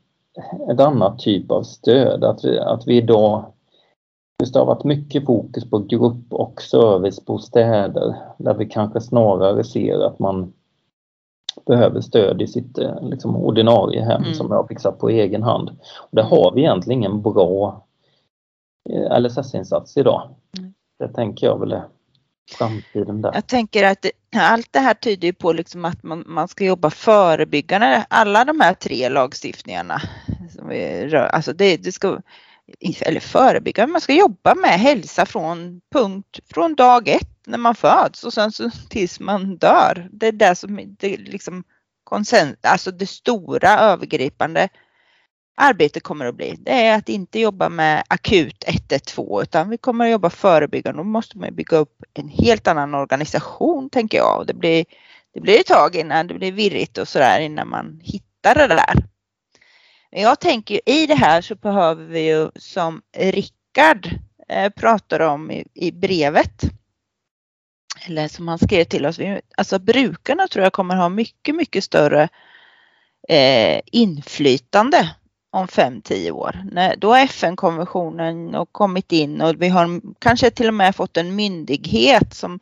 ett 0.70 0.80
annat 0.80 1.20
typ 1.20 1.52
av 1.52 1.64
stöd. 1.64 2.24
Att 2.24 2.46
vi, 2.46 2.60
att 2.60 2.88
vi 2.88 2.98
idag 2.98 3.46
Just 4.40 4.54
det 4.54 4.60
har 4.60 4.66
varit 4.66 4.84
mycket 4.84 5.26
fokus 5.26 5.70
på 5.70 5.80
grupp 5.80 6.34
och 6.34 6.62
servicebostäder 6.62 8.16
där 8.38 8.54
vi 8.54 8.66
kanske 8.66 9.02
snarare 9.02 9.64
ser 9.64 10.00
att 10.00 10.20
man 10.20 10.54
behöver 11.66 12.02
stöd 12.02 12.42
i 12.42 12.48
sitt 12.48 12.78
eh, 12.78 13.02
liksom, 13.02 13.36
ordinarie 13.36 14.02
hem 14.02 14.24
mm. 14.24 14.34
som 14.34 14.48
jag 14.50 14.56
har 14.56 14.68
fixat 14.68 15.00
på 15.00 15.10
egen 15.10 15.44
hand. 15.44 15.70
Och 15.98 16.16
där 16.16 16.24
har 16.24 16.52
vi 16.56 16.62
egentligen 16.62 17.00
ingen 17.00 17.22
bra 17.22 17.86
eh, 18.90 19.20
LSS-insats 19.20 19.98
idag. 19.98 20.30
Mm. 20.58 20.74
Det 21.00 21.08
tänker 21.08 21.48
jag 21.48 21.60
väl 21.60 21.72
är 21.72 21.84
framtiden 22.52 23.22
där. 23.22 23.32
Jag 23.34 23.48
tänker 23.48 23.84
att 23.84 24.06
allt 24.36 24.68
det 24.74 24.80
här 24.80 24.94
tyder 24.94 25.32
på 25.32 25.54
liksom 25.54 25.86
att 25.86 26.04
man, 26.04 26.24
man 26.28 26.48
ska 26.48 26.64
jobba 26.64 26.90
förebyggande. 26.90 28.06
Alla 28.10 28.46
de 28.46 28.60
här 28.60 28.74
tre 28.74 29.10
lagstiftningarna. 29.10 30.02
Som 30.56 30.68
vi 30.68 31.08
rör, 31.08 31.26
alltså 31.26 31.54
det, 31.54 31.78
det 31.78 31.92
ska, 31.92 32.22
eller 33.02 33.20
förebygga, 33.20 33.88
man 33.88 34.02
ska 34.02 34.14
jobba 34.14 34.56
med 34.56 34.80
hälsa 34.80 35.26
från 35.26 35.82
punkt, 35.92 36.40
från 36.54 36.76
dag 36.76 37.08
ett 37.08 37.48
när 37.48 37.58
man 37.58 37.76
föds 37.76 38.24
och 38.24 38.34
sen 38.34 38.52
så 38.52 38.70
tills 38.90 39.20
man 39.20 39.58
dör. 39.58 40.10
Det 40.12 40.28
är 40.28 40.32
det 40.32 40.56
som 40.56 40.96
det 41.00 41.18
liksom 41.18 41.64
konsens, 42.04 42.58
alltså 42.62 42.92
det 42.92 43.08
stora 43.08 43.80
övergripande 43.80 44.70
arbetet 45.56 46.04
kommer 46.04 46.26
att 46.26 46.36
bli. 46.36 46.56
Det 46.60 46.72
är 46.72 46.98
att 46.98 47.10
inte 47.10 47.40
jobba 47.40 47.70
med 47.70 48.04
akut 48.08 48.64
112 48.68 49.44
utan 49.44 49.70
vi 49.70 49.78
kommer 49.78 50.06
att 50.06 50.12
jobba 50.12 50.30
förebyggande. 50.30 51.00
Då 51.00 51.04
måste 51.04 51.38
man 51.38 51.56
bygga 51.56 51.78
upp 51.78 52.04
en 52.14 52.30
helt 52.30 52.68
annan 52.68 52.94
organisation 52.94 53.90
tänker 53.90 54.18
jag. 54.18 54.48
Det 54.48 54.54
blir, 54.54 54.86
det 55.34 55.42
blir 55.42 55.60
ett 55.60 55.66
tag 55.66 55.96
innan 55.96 56.28
det 56.28 56.34
blir 56.34 56.52
virrigt 56.52 56.98
och 56.98 57.08
sådär 57.08 57.40
innan 57.40 57.70
man 57.70 58.00
hittar 58.04 58.56
det 58.56 58.68
där. 58.68 58.94
Men 60.12 60.22
Jag 60.22 60.40
tänker 60.40 60.90
i 60.90 61.08
det 61.08 61.16
här 61.16 61.42
så 61.42 61.56
behöver 61.56 62.06
vi 62.06 62.20
ju 62.20 62.50
som 62.56 63.02
Rickard 63.18 64.10
eh, 64.50 64.70
pratar 64.70 65.20
om 65.20 65.52
i, 65.52 65.66
i 65.74 65.92
brevet 65.92 66.64
eller 68.08 68.28
som 68.28 68.48
han 68.48 68.60
skrev 68.60 68.84
till 68.84 69.06
oss, 69.06 69.20
alltså 69.58 69.80
brukarna 69.80 70.48
tror 70.48 70.64
jag 70.64 70.74
kommer 70.74 70.96
ha 70.96 71.10
mycket, 71.10 71.56
mycket 71.56 71.84
större 71.84 72.30
eh, 73.30 73.82
inflytande 73.86 75.16
om 75.56 75.68
5-10 75.68 76.32
år. 76.32 76.64
Då 76.98 77.14
har 77.14 77.20
FN-konventionen 77.20 78.66
kommit 78.72 79.12
in 79.12 79.42
och 79.42 79.62
vi 79.62 79.70
har 79.70 80.02
kanske 80.20 80.52
till 80.52 80.68
och 80.68 80.74
med 80.74 80.96
fått 80.96 81.18
en 81.18 81.36
myndighet 81.36 82.34
som, 82.34 82.60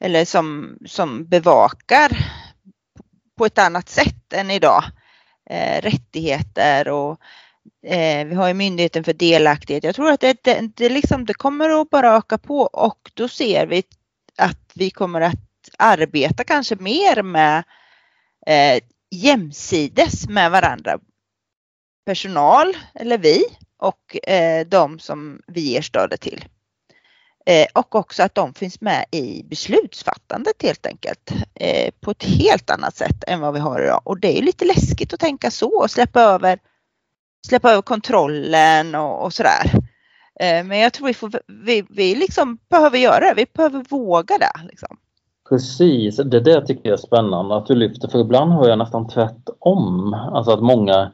eller 0.00 0.24
som, 0.24 0.78
som 0.86 1.28
bevakar 1.28 2.10
på 3.38 3.46
ett 3.46 3.58
annat 3.58 3.88
sätt 3.88 4.32
än 4.32 4.50
idag 4.50 4.84
eh, 5.50 5.82
rättigheter 5.82 6.88
och 6.88 7.20
eh, 7.86 8.26
vi 8.26 8.34
har 8.34 8.48
ju 8.48 8.54
Myndigheten 8.54 9.04
för 9.04 9.12
delaktighet. 9.12 9.84
Jag 9.84 9.94
tror 9.94 10.10
att 10.10 10.20
det, 10.20 10.44
det, 10.44 10.70
det, 10.76 10.88
liksom, 10.88 11.24
det 11.24 11.34
kommer 11.34 11.80
att 11.80 11.90
bara 11.90 12.16
öka 12.16 12.38
på 12.38 12.60
och 12.60 13.10
då 13.14 13.28
ser 13.28 13.66
vi 13.66 13.82
att 14.38 14.70
vi 14.74 14.90
kommer 14.90 15.20
att 15.20 15.70
arbeta 15.78 16.44
kanske 16.44 16.76
mer 16.76 17.22
med 17.22 17.64
eh, 18.46 18.82
jämsides 19.10 20.28
med 20.28 20.50
varandra. 20.50 20.98
Personal, 22.06 22.76
eller 22.94 23.18
vi, 23.18 23.44
och 23.78 24.28
eh, 24.30 24.66
de 24.66 24.98
som 24.98 25.40
vi 25.46 25.60
ger 25.60 25.82
stödet 25.82 26.20
till. 26.20 26.44
Eh, 27.46 27.66
och 27.74 27.94
också 27.94 28.22
att 28.22 28.34
de 28.34 28.54
finns 28.54 28.80
med 28.80 29.04
i 29.10 29.42
beslutsfattandet 29.44 30.62
helt 30.62 30.86
enkelt 30.86 31.32
eh, 31.54 31.90
på 32.00 32.10
ett 32.10 32.24
helt 32.24 32.70
annat 32.70 32.96
sätt 32.96 33.24
än 33.26 33.40
vad 33.40 33.54
vi 33.54 33.60
har 33.60 33.82
idag. 33.82 34.00
Och 34.04 34.20
det 34.20 34.38
är 34.38 34.42
lite 34.42 34.64
läskigt 34.64 35.14
att 35.14 35.20
tänka 35.20 35.50
så 35.50 35.82
och 35.82 35.90
släppa 35.90 36.20
över, 36.20 36.58
släppa 37.46 37.72
över 37.72 37.82
kontrollen 37.82 38.94
och, 38.94 39.24
och 39.24 39.32
sådär. 39.32 39.72
Men 40.40 40.78
jag 40.78 40.92
tror 40.92 41.06
vi, 41.06 41.14
får, 41.14 41.40
vi, 41.46 41.86
vi 41.90 42.14
liksom 42.14 42.58
behöver 42.70 42.98
göra 42.98 43.20
det. 43.20 43.34
Vi 43.36 43.46
behöver 43.52 43.84
våga 43.88 44.38
det. 44.38 44.66
Liksom. 44.68 44.96
Precis, 45.48 46.16
det 46.16 46.40
där 46.40 46.60
tycker 46.60 46.88
jag 46.88 46.92
är 46.92 47.06
spännande 47.06 47.56
att 47.56 47.66
du 47.66 47.74
lyfter 47.74 48.08
för 48.08 48.18
ibland 48.18 48.52
hör 48.52 48.68
jag 48.68 48.78
nästan 48.78 49.08
tvärtom. 49.08 50.14
Alltså 50.14 50.52
att 50.52 50.62
många 50.62 51.12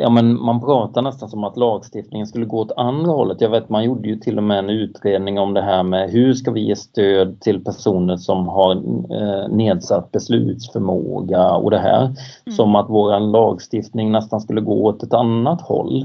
ja, 0.00 0.10
men 0.10 0.42
man 0.42 0.60
pratar 0.60 1.02
nästan 1.02 1.28
som 1.28 1.44
att 1.44 1.56
lagstiftningen 1.56 2.26
skulle 2.26 2.46
gå 2.46 2.58
åt 2.58 2.72
andra 2.76 3.12
hållet. 3.12 3.40
Jag 3.40 3.50
vet 3.50 3.68
man 3.68 3.84
gjorde 3.84 4.08
ju 4.08 4.16
till 4.16 4.36
och 4.36 4.42
med 4.44 4.58
en 4.58 4.70
utredning 4.70 5.38
om 5.38 5.54
det 5.54 5.62
här 5.62 5.82
med 5.82 6.10
hur 6.10 6.34
ska 6.34 6.50
vi 6.50 6.60
ge 6.60 6.76
stöd 6.76 7.40
till 7.40 7.64
personer 7.64 8.16
som 8.16 8.48
har 8.48 8.72
eh, 8.72 9.48
nedsatt 9.48 10.12
beslutsförmåga 10.12 11.50
och 11.50 11.70
det 11.70 11.78
här. 11.78 12.04
Mm. 12.04 12.56
Som 12.56 12.76
att 12.76 12.86
vår 12.88 13.20
lagstiftning 13.20 14.12
nästan 14.12 14.40
skulle 14.40 14.60
gå 14.60 14.84
åt 14.84 15.02
ett 15.02 15.14
annat 15.14 15.60
håll. 15.60 16.04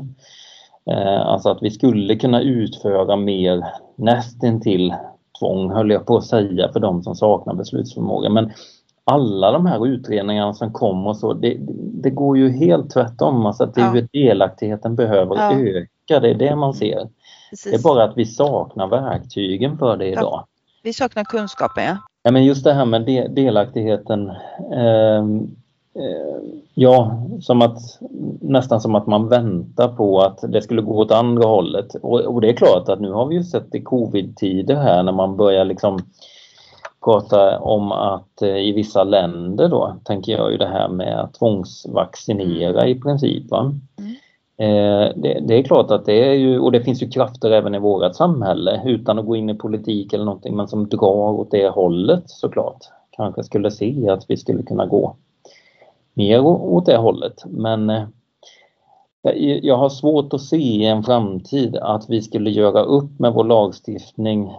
Eh, 0.92 1.22
alltså 1.22 1.50
att 1.50 1.64
vi 1.64 1.72
skulle 1.72 2.16
kunna 2.16 2.42
utföra 2.42 3.16
mer 3.16 3.66
nästintill 3.96 4.94
tvång 5.40 5.72
höll 5.72 5.92
jag 5.92 6.06
på 6.06 6.18
att 6.18 6.26
säga 6.26 6.70
för 6.74 6.80
de 6.80 7.04
som 7.04 7.16
saknar 7.16 7.54
beslutsförmåga. 7.54 8.30
Men 8.30 8.52
alla 9.10 9.52
de 9.52 9.66
här 9.66 9.88
utredningarna 9.88 10.54
som 10.54 10.74
kommer 10.74 11.14
så, 11.14 11.34
det, 11.34 11.58
det 12.04 12.10
går 12.10 12.38
ju 12.38 12.50
helt 12.50 12.90
tvärtom. 12.90 13.46
Alltså 13.46 13.64
att 13.64 13.78
ja. 13.78 13.96
delaktigheten 14.14 14.96
behöver 14.96 15.36
ja. 15.36 15.60
öka, 15.60 16.20
det 16.20 16.30
är 16.30 16.36
det 16.36 16.56
man 16.56 16.74
ser. 16.74 17.08
Precis. 17.50 17.72
Det 17.72 17.78
är 17.78 17.84
bara 17.84 18.04
att 18.04 18.18
vi 18.18 18.26
saknar 18.26 18.88
verktygen 18.88 19.78
för 19.78 19.98
det 19.98 20.08
idag. 20.08 20.24
Ja. 20.24 20.48
Vi 20.84 20.94
saknar 20.94 21.24
kunskapen 21.24 21.84
ja. 21.84 21.98
Ja 22.24 22.32
men 22.32 22.46
just 22.46 22.64
det 22.64 22.74
här 22.74 22.86
med 22.86 23.02
de, 23.02 23.28
delaktigheten. 23.28 24.30
Eh, 24.72 25.24
eh, 25.96 26.40
ja, 26.74 27.28
som 27.42 27.62
att, 27.62 27.78
nästan 28.42 28.82
som 28.82 28.96
att 28.96 29.08
man 29.08 29.30
väntar 29.30 29.88
på 29.88 30.22
att 30.22 30.40
det 30.48 30.62
skulle 30.62 30.82
gå 30.82 30.98
åt 30.98 31.12
andra 31.12 31.48
hållet. 31.48 31.96
Och, 31.96 32.20
och 32.20 32.42
det 32.42 32.50
är 32.50 32.54
klart 32.54 32.90
att 32.90 33.00
nu 33.00 33.12
har 33.12 33.26
vi 33.26 33.36
ju 33.36 33.44
sett 33.44 33.76
i 33.76 33.82
covid-tider 33.82 34.76
här 34.76 35.04
när 35.04 35.12
man 35.12 35.38
börjar 35.38 35.66
liksom 35.66 36.00
prata 37.10 37.60
om 37.60 37.92
att 37.92 38.42
eh, 38.42 38.58
i 38.58 38.72
vissa 38.72 39.04
länder 39.04 39.68
då 39.68 39.96
tänker 40.04 40.32
jag 40.32 40.52
ju 40.52 40.58
det 40.58 40.68
här 40.68 40.88
med 40.88 41.20
att 41.20 41.34
tvångsvaccinera 41.34 42.88
i 42.88 42.96
princip. 42.96 43.52
Mm. 43.52 43.82
Eh, 44.58 45.14
det, 45.16 45.40
det, 45.48 45.60
är 45.60 45.64
klart 45.64 45.92
att 45.92 46.06
det 46.06 46.30
är 46.30 46.34
ju, 46.34 46.60
och 46.60 46.72
det 46.72 46.82
finns 46.82 47.04
ju 47.04 47.10
krafter 47.10 47.52
även 47.52 47.76
i 47.76 47.80
vårt 47.80 48.16
samhälle 48.16 48.82
utan 48.86 49.20
att 49.20 49.26
gå 49.26 49.36
in 49.36 49.50
i 49.50 49.54
politik 49.54 50.14
eller 50.14 50.26
någonting 50.26 50.56
men 50.56 50.68
som 50.68 50.90
drar 50.90 51.40
åt 51.40 51.52
det 51.52 51.70
hållet 51.70 52.30
såklart. 52.30 52.80
Kanske 53.12 53.44
skulle 53.44 53.72
se 53.72 54.10
att 54.10 54.26
vi 54.28 54.38
skulle 54.38 54.64
kunna 54.64 54.86
gå 54.86 55.16
mer 56.14 56.46
åt 56.46 56.86
det 56.86 56.98
hållet 56.98 57.44
men 57.46 57.90
eh, 57.90 58.04
jag 59.62 59.78
har 59.78 59.90
svårt 59.90 60.34
att 60.34 60.42
se 60.42 60.58
i 60.58 60.86
en 60.86 61.04
framtid 61.04 61.76
att 61.76 62.10
vi 62.10 62.22
skulle 62.22 62.50
göra 62.50 62.82
upp 62.82 63.20
med 63.20 63.34
vår 63.34 63.44
lagstiftning 63.44 64.52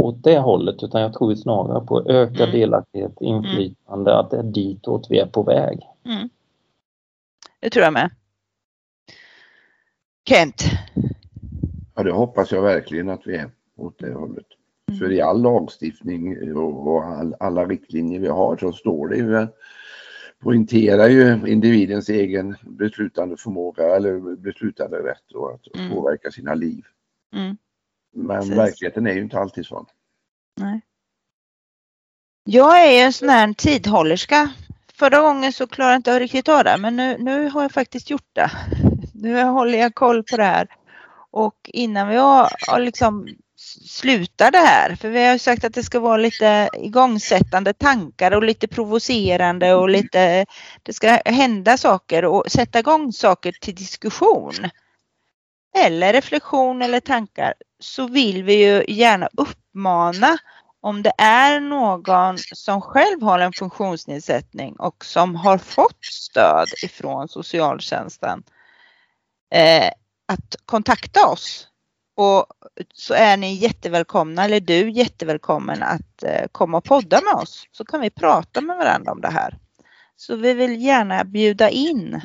åt 0.00 0.22
det 0.22 0.38
hållet 0.38 0.82
utan 0.82 1.00
jag 1.00 1.14
tror 1.14 1.34
snarare 1.34 1.86
på 1.86 2.00
ökad 2.00 2.48
mm. 2.48 2.60
delaktighet, 2.60 3.12
inflytande, 3.20 4.10
mm. 4.10 4.20
att 4.20 4.30
det 4.30 4.36
är 4.36 4.42
ditåt 4.42 5.06
vi 5.10 5.18
är 5.18 5.26
på 5.26 5.42
väg. 5.42 5.80
Mm. 6.04 6.28
Det 7.60 7.70
tror 7.70 7.84
jag 7.84 7.92
med. 7.92 8.10
Kent? 10.28 10.64
Ja, 11.94 12.02
det 12.02 12.12
hoppas 12.12 12.52
jag 12.52 12.62
verkligen 12.62 13.08
att 13.08 13.26
vi 13.26 13.36
är 13.36 13.50
åt 13.76 13.98
det 13.98 14.12
hållet. 14.12 14.46
Mm. 14.88 14.98
För 15.00 15.12
i 15.12 15.20
all 15.20 15.42
lagstiftning 15.42 16.54
och 16.56 17.04
all, 17.04 17.34
alla 17.40 17.64
riktlinjer 17.64 18.20
vi 18.20 18.28
har 18.28 18.56
så 18.56 18.72
står 18.72 19.08
det 19.08 19.16
ju 19.16 19.46
poängterar 20.40 21.08
ju 21.08 21.46
individens 21.46 22.08
egen 22.08 22.56
beslutande 22.62 23.36
förmåga 23.36 23.96
eller 23.96 24.36
beslutande 24.36 24.96
rätt 24.96 25.36
att 25.54 25.76
mm. 25.76 25.90
påverka 25.90 26.30
sina 26.30 26.54
liv. 26.54 26.84
Mm. 27.34 27.56
Men 28.14 28.40
Precis. 28.40 28.56
verkligheten 28.56 29.06
är 29.06 29.12
ju 29.12 29.20
inte 29.20 29.38
alltid 29.38 29.66
sån. 29.66 29.86
Nej. 30.56 30.80
Jag 32.44 32.84
är 32.84 33.04
en 33.04 33.12
sån 33.12 33.28
här 33.28 33.52
tidhållerska. 33.52 34.50
Förra 34.94 35.20
gången 35.20 35.52
så 35.52 35.66
klarade 35.66 35.92
jag 35.92 35.98
inte 35.98 36.20
riktigt 36.20 36.48
av 36.48 36.64
det 36.64 36.76
men 36.78 36.96
nu, 36.96 37.18
nu 37.18 37.48
har 37.48 37.62
jag 37.62 37.72
faktiskt 37.72 38.10
gjort 38.10 38.30
det. 38.32 38.50
Nu 39.14 39.42
håller 39.42 39.78
jag 39.78 39.94
koll 39.94 40.24
på 40.24 40.36
det 40.36 40.44
här. 40.44 40.68
Och 41.30 41.54
innan 41.64 42.08
vi 42.08 42.16
har, 42.16 42.78
liksom 42.78 43.28
slutar 43.88 44.50
det 44.50 44.58
här, 44.58 44.96
för 44.96 45.08
vi 45.08 45.26
har 45.26 45.38
sagt 45.38 45.64
att 45.64 45.74
det 45.74 45.82
ska 45.82 46.00
vara 46.00 46.16
lite 46.16 46.68
igångsättande 46.78 47.72
tankar 47.72 48.30
och 48.30 48.42
lite 48.42 48.68
provocerande 48.68 49.74
och 49.74 49.88
lite, 49.88 50.46
det 50.82 50.92
ska 50.92 51.08
hända 51.24 51.76
saker 51.76 52.24
och 52.24 52.50
sätta 52.50 52.78
igång 52.78 53.12
saker 53.12 53.52
till 53.60 53.74
diskussion 53.74 54.54
eller 55.78 56.12
reflektion 56.12 56.82
eller 56.82 57.00
tankar 57.00 57.54
så 57.80 58.06
vill 58.06 58.44
vi 58.44 58.54
ju 58.54 58.84
gärna 58.88 59.28
uppmana 59.36 60.38
om 60.80 61.02
det 61.02 61.12
är 61.18 61.60
någon 61.60 62.38
som 62.38 62.80
själv 62.80 63.22
har 63.22 63.38
en 63.38 63.52
funktionsnedsättning 63.52 64.76
och 64.76 65.04
som 65.04 65.36
har 65.36 65.58
fått 65.58 66.04
stöd 66.04 66.68
ifrån 66.84 67.28
socialtjänsten 67.28 68.42
eh, 69.54 69.90
att 70.28 70.56
kontakta 70.64 71.26
oss. 71.26 71.66
Och 72.16 72.46
så 72.94 73.14
är 73.14 73.36
ni 73.36 73.54
jättevälkomna, 73.54 74.44
eller 74.44 74.60
du 74.60 74.90
jättevälkommen 74.90 75.82
att 75.82 76.22
eh, 76.22 76.46
komma 76.52 76.78
och 76.78 76.84
podda 76.84 77.20
med 77.20 77.34
oss 77.34 77.66
så 77.72 77.84
kan 77.84 78.00
vi 78.00 78.10
prata 78.10 78.60
med 78.60 78.76
varandra 78.76 79.12
om 79.12 79.20
det 79.20 79.30
här. 79.30 79.58
Så 80.16 80.36
vi 80.36 80.54
vill 80.54 80.82
gärna 80.82 81.24
bjuda 81.24 81.70
in 81.70 82.20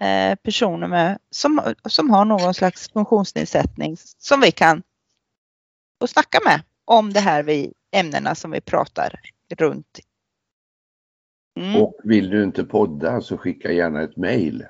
Eh, 0.00 0.34
personer 0.34 0.86
med, 0.86 1.18
som, 1.30 1.74
som 1.88 2.10
har 2.10 2.24
någon 2.24 2.54
slags 2.54 2.92
funktionsnedsättning 2.92 3.96
som 4.18 4.40
vi 4.40 4.50
kan 4.50 4.82
få 6.00 6.06
snacka 6.06 6.38
med 6.44 6.62
om 6.84 7.12
det 7.12 7.20
här 7.20 7.42
vi, 7.42 7.72
ämnena 7.92 8.34
som 8.34 8.50
vi 8.50 8.60
pratar 8.60 9.20
runt 9.58 9.98
Mm. 11.58 11.82
Och 11.82 11.94
vill 12.04 12.30
du 12.30 12.44
inte 12.44 12.64
podda 12.64 13.20
så 13.20 13.36
skicka 13.36 13.72
gärna 13.72 14.02
ett 14.02 14.16
mejl. 14.16 14.64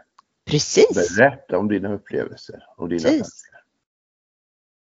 Precis. 0.51 1.17
Berätta 1.19 1.59
om 1.59 1.69
dina 1.69 1.93
upplevelser 1.95 2.65
och 2.77 2.89
dina 2.89 3.03
Precis. 3.03 3.21
tankar. 3.21 3.65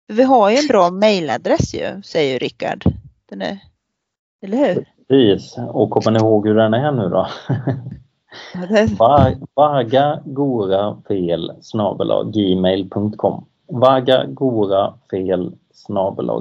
Vi 0.06 0.22
har 0.22 0.50
ju 0.50 0.56
en 0.56 0.66
bra 0.66 0.90
mailadress 0.90 1.74
ju, 1.74 2.02
säger 2.02 2.38
Rickard. 2.38 2.84
Den 3.28 3.42
är, 3.42 3.58
eller 4.42 4.58
hur? 4.58 4.88
Precis. 5.08 5.58
Och 5.58 5.90
kommer 5.90 6.10
ni 6.10 6.18
ihåg 6.18 6.48
hur 6.48 6.54
den 6.54 6.74
är 6.74 6.92
nu 6.92 7.08
då? 7.08 7.28
Vagagorafel 9.54 11.52
gmail.com 12.32 13.44
Vagagorafel 13.66 15.56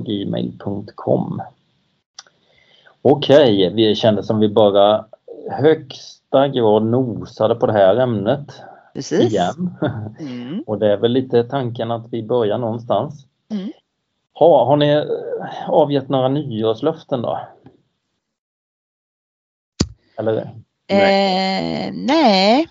gmail.com 0.05 1.41
Okej, 3.01 3.73
vi 3.73 3.95
kände 3.95 4.23
som 4.23 4.39
vi 4.39 4.49
bara 4.49 5.05
högsta 5.51 6.47
grad 6.47 6.85
nosade 6.85 7.55
på 7.55 7.65
det 7.65 7.73
här 7.73 7.95
ämnet 7.95 8.61
Precis. 8.93 9.19
igen. 9.19 9.75
Mm. 10.19 10.63
Och 10.67 10.79
det 10.79 10.91
är 10.91 10.97
väl 10.97 11.11
lite 11.11 11.43
tanken 11.43 11.91
att 11.91 12.07
vi 12.11 12.23
börjar 12.23 12.57
någonstans. 12.57 13.25
Mm. 13.49 13.71
Ha, 14.33 14.65
har 14.65 14.77
ni 14.77 14.89
eh, 14.89 15.69
avgett 15.69 16.09
några 16.09 16.27
nyårslöften 16.27 17.21
då? 17.21 17.39
Eller? 20.17 20.37
Eh, 20.87 21.93
nej. 21.93 22.67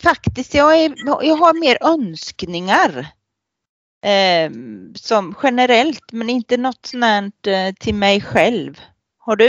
Faktiskt, 0.00 0.54
jag, 0.54 0.80
är, 0.80 0.94
jag 1.06 1.36
har 1.36 1.60
mer 1.60 1.78
önskningar. 1.80 3.06
Eh, 4.04 4.50
som 4.94 5.34
generellt, 5.42 6.12
men 6.12 6.30
inte 6.30 6.56
något 6.56 6.86
sånt 6.86 7.04
här, 7.04 7.24
eh, 7.46 7.74
till 7.80 7.94
mig 7.94 8.20
själv. 8.20 8.80
Har 9.18 9.36
du? 9.36 9.46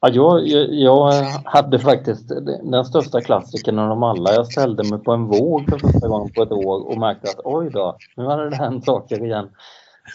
Ja, 0.00 0.08
jag, 0.08 0.46
jag, 0.48 0.74
jag 0.74 1.12
hade 1.44 1.78
faktiskt 1.78 2.28
den 2.62 2.84
största 2.84 3.20
klassikern 3.20 3.78
av 3.78 3.88
dem 3.88 4.02
alla. 4.02 4.34
Jag 4.34 4.46
ställde 4.46 4.84
mig 4.90 4.98
på 4.98 5.12
en 5.12 5.26
våg 5.26 5.68
för 5.70 5.78
första 5.78 6.08
gången 6.08 6.32
på 6.32 6.42
ett 6.42 6.52
år 6.52 6.88
och 6.88 6.98
märkte 6.98 7.30
att 7.30 7.40
oj 7.44 7.70
då, 7.70 7.96
nu 8.16 8.24
hade 8.24 8.50
det 8.50 8.56
hänt 8.56 8.84
saker 8.84 9.24
igen. 9.24 9.50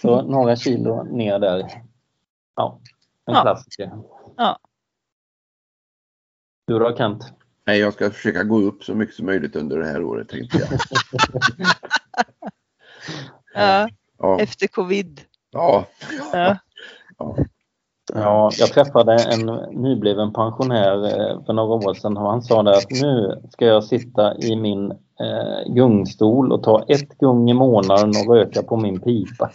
Så 0.01 0.21
några 0.21 0.55
kilo 0.55 1.03
ner 1.03 1.39
där. 1.39 1.71
Ja, 2.55 2.79
en 3.25 3.33
Ja. 3.33 3.41
klassiker. 3.41 3.91
Ja. 4.37 4.59
Du 6.67 6.79
då 6.79 6.95
Kent? 6.97 7.33
Nej, 7.65 7.79
jag 7.79 7.93
ska 7.93 8.11
försöka 8.11 8.43
gå 8.43 8.59
upp 8.61 8.83
så 8.83 8.95
mycket 8.95 9.15
som 9.15 9.25
möjligt 9.25 9.55
under 9.55 9.77
det 9.77 9.85
här 9.87 10.03
året 10.03 10.29
tänkte 10.29 10.57
jag. 10.57 10.67
Ja, 13.55 13.89
Ja, 14.19 14.39
efter 14.39 14.67
covid. 14.67 15.21
ja. 15.51 15.85
Ja. 16.33 16.57
Ja, 18.13 18.51
jag 18.59 18.69
träffade 18.69 19.13
en 19.13 19.45
nybliven 19.81 20.33
pensionär 20.33 21.05
eh, 21.05 21.45
för 21.45 21.53
några 21.53 21.73
år 21.89 21.93
sedan 21.93 22.17
och 22.17 22.29
han 22.29 22.41
sa 22.41 22.63
det 22.63 22.77
att 22.77 22.91
nu 22.91 23.41
ska 23.51 23.65
jag 23.65 23.83
sitta 23.83 24.37
i 24.37 24.55
min 24.55 24.91
eh, 24.91 25.73
gungstol 25.73 26.51
och 26.51 26.63
ta 26.63 26.85
ett 26.87 27.17
gung 27.17 27.49
i 27.49 27.53
månaden 27.53 28.09
och 28.09 28.35
röka 28.35 28.63
på 28.63 28.77
min 28.77 28.99
pipa. 29.01 29.51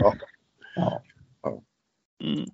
ja. 0.00 0.14
Mm. 2.24 2.50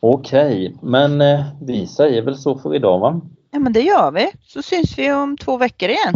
Okej, 0.00 0.76
men 0.82 1.20
eh, 1.20 1.44
vi 1.62 1.86
säger 1.86 2.22
väl 2.22 2.36
så 2.36 2.58
för 2.58 2.74
idag 2.74 2.98
va? 2.98 3.20
Ja, 3.50 3.58
men 3.58 3.72
det 3.72 3.80
gör 3.80 4.10
vi. 4.10 4.30
Så 4.42 4.62
syns 4.62 4.98
vi 4.98 5.12
om 5.12 5.36
två 5.36 5.56
veckor 5.56 5.88
igen. 5.88 6.14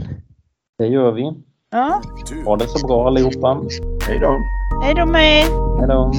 Det 0.78 0.86
gör 0.86 1.12
vi. 1.12 1.32
Ja, 1.72 2.02
Ha 2.46 2.56
det 2.56 2.68
så 2.68 2.86
bra 2.86 3.06
allihopa. 3.06 3.60
Hej 4.06 4.18
då! 4.18 4.38
hej 4.82 4.94
då 4.94 5.06
med. 5.06 5.44
Hej 5.78 5.88
då! 5.88 6.12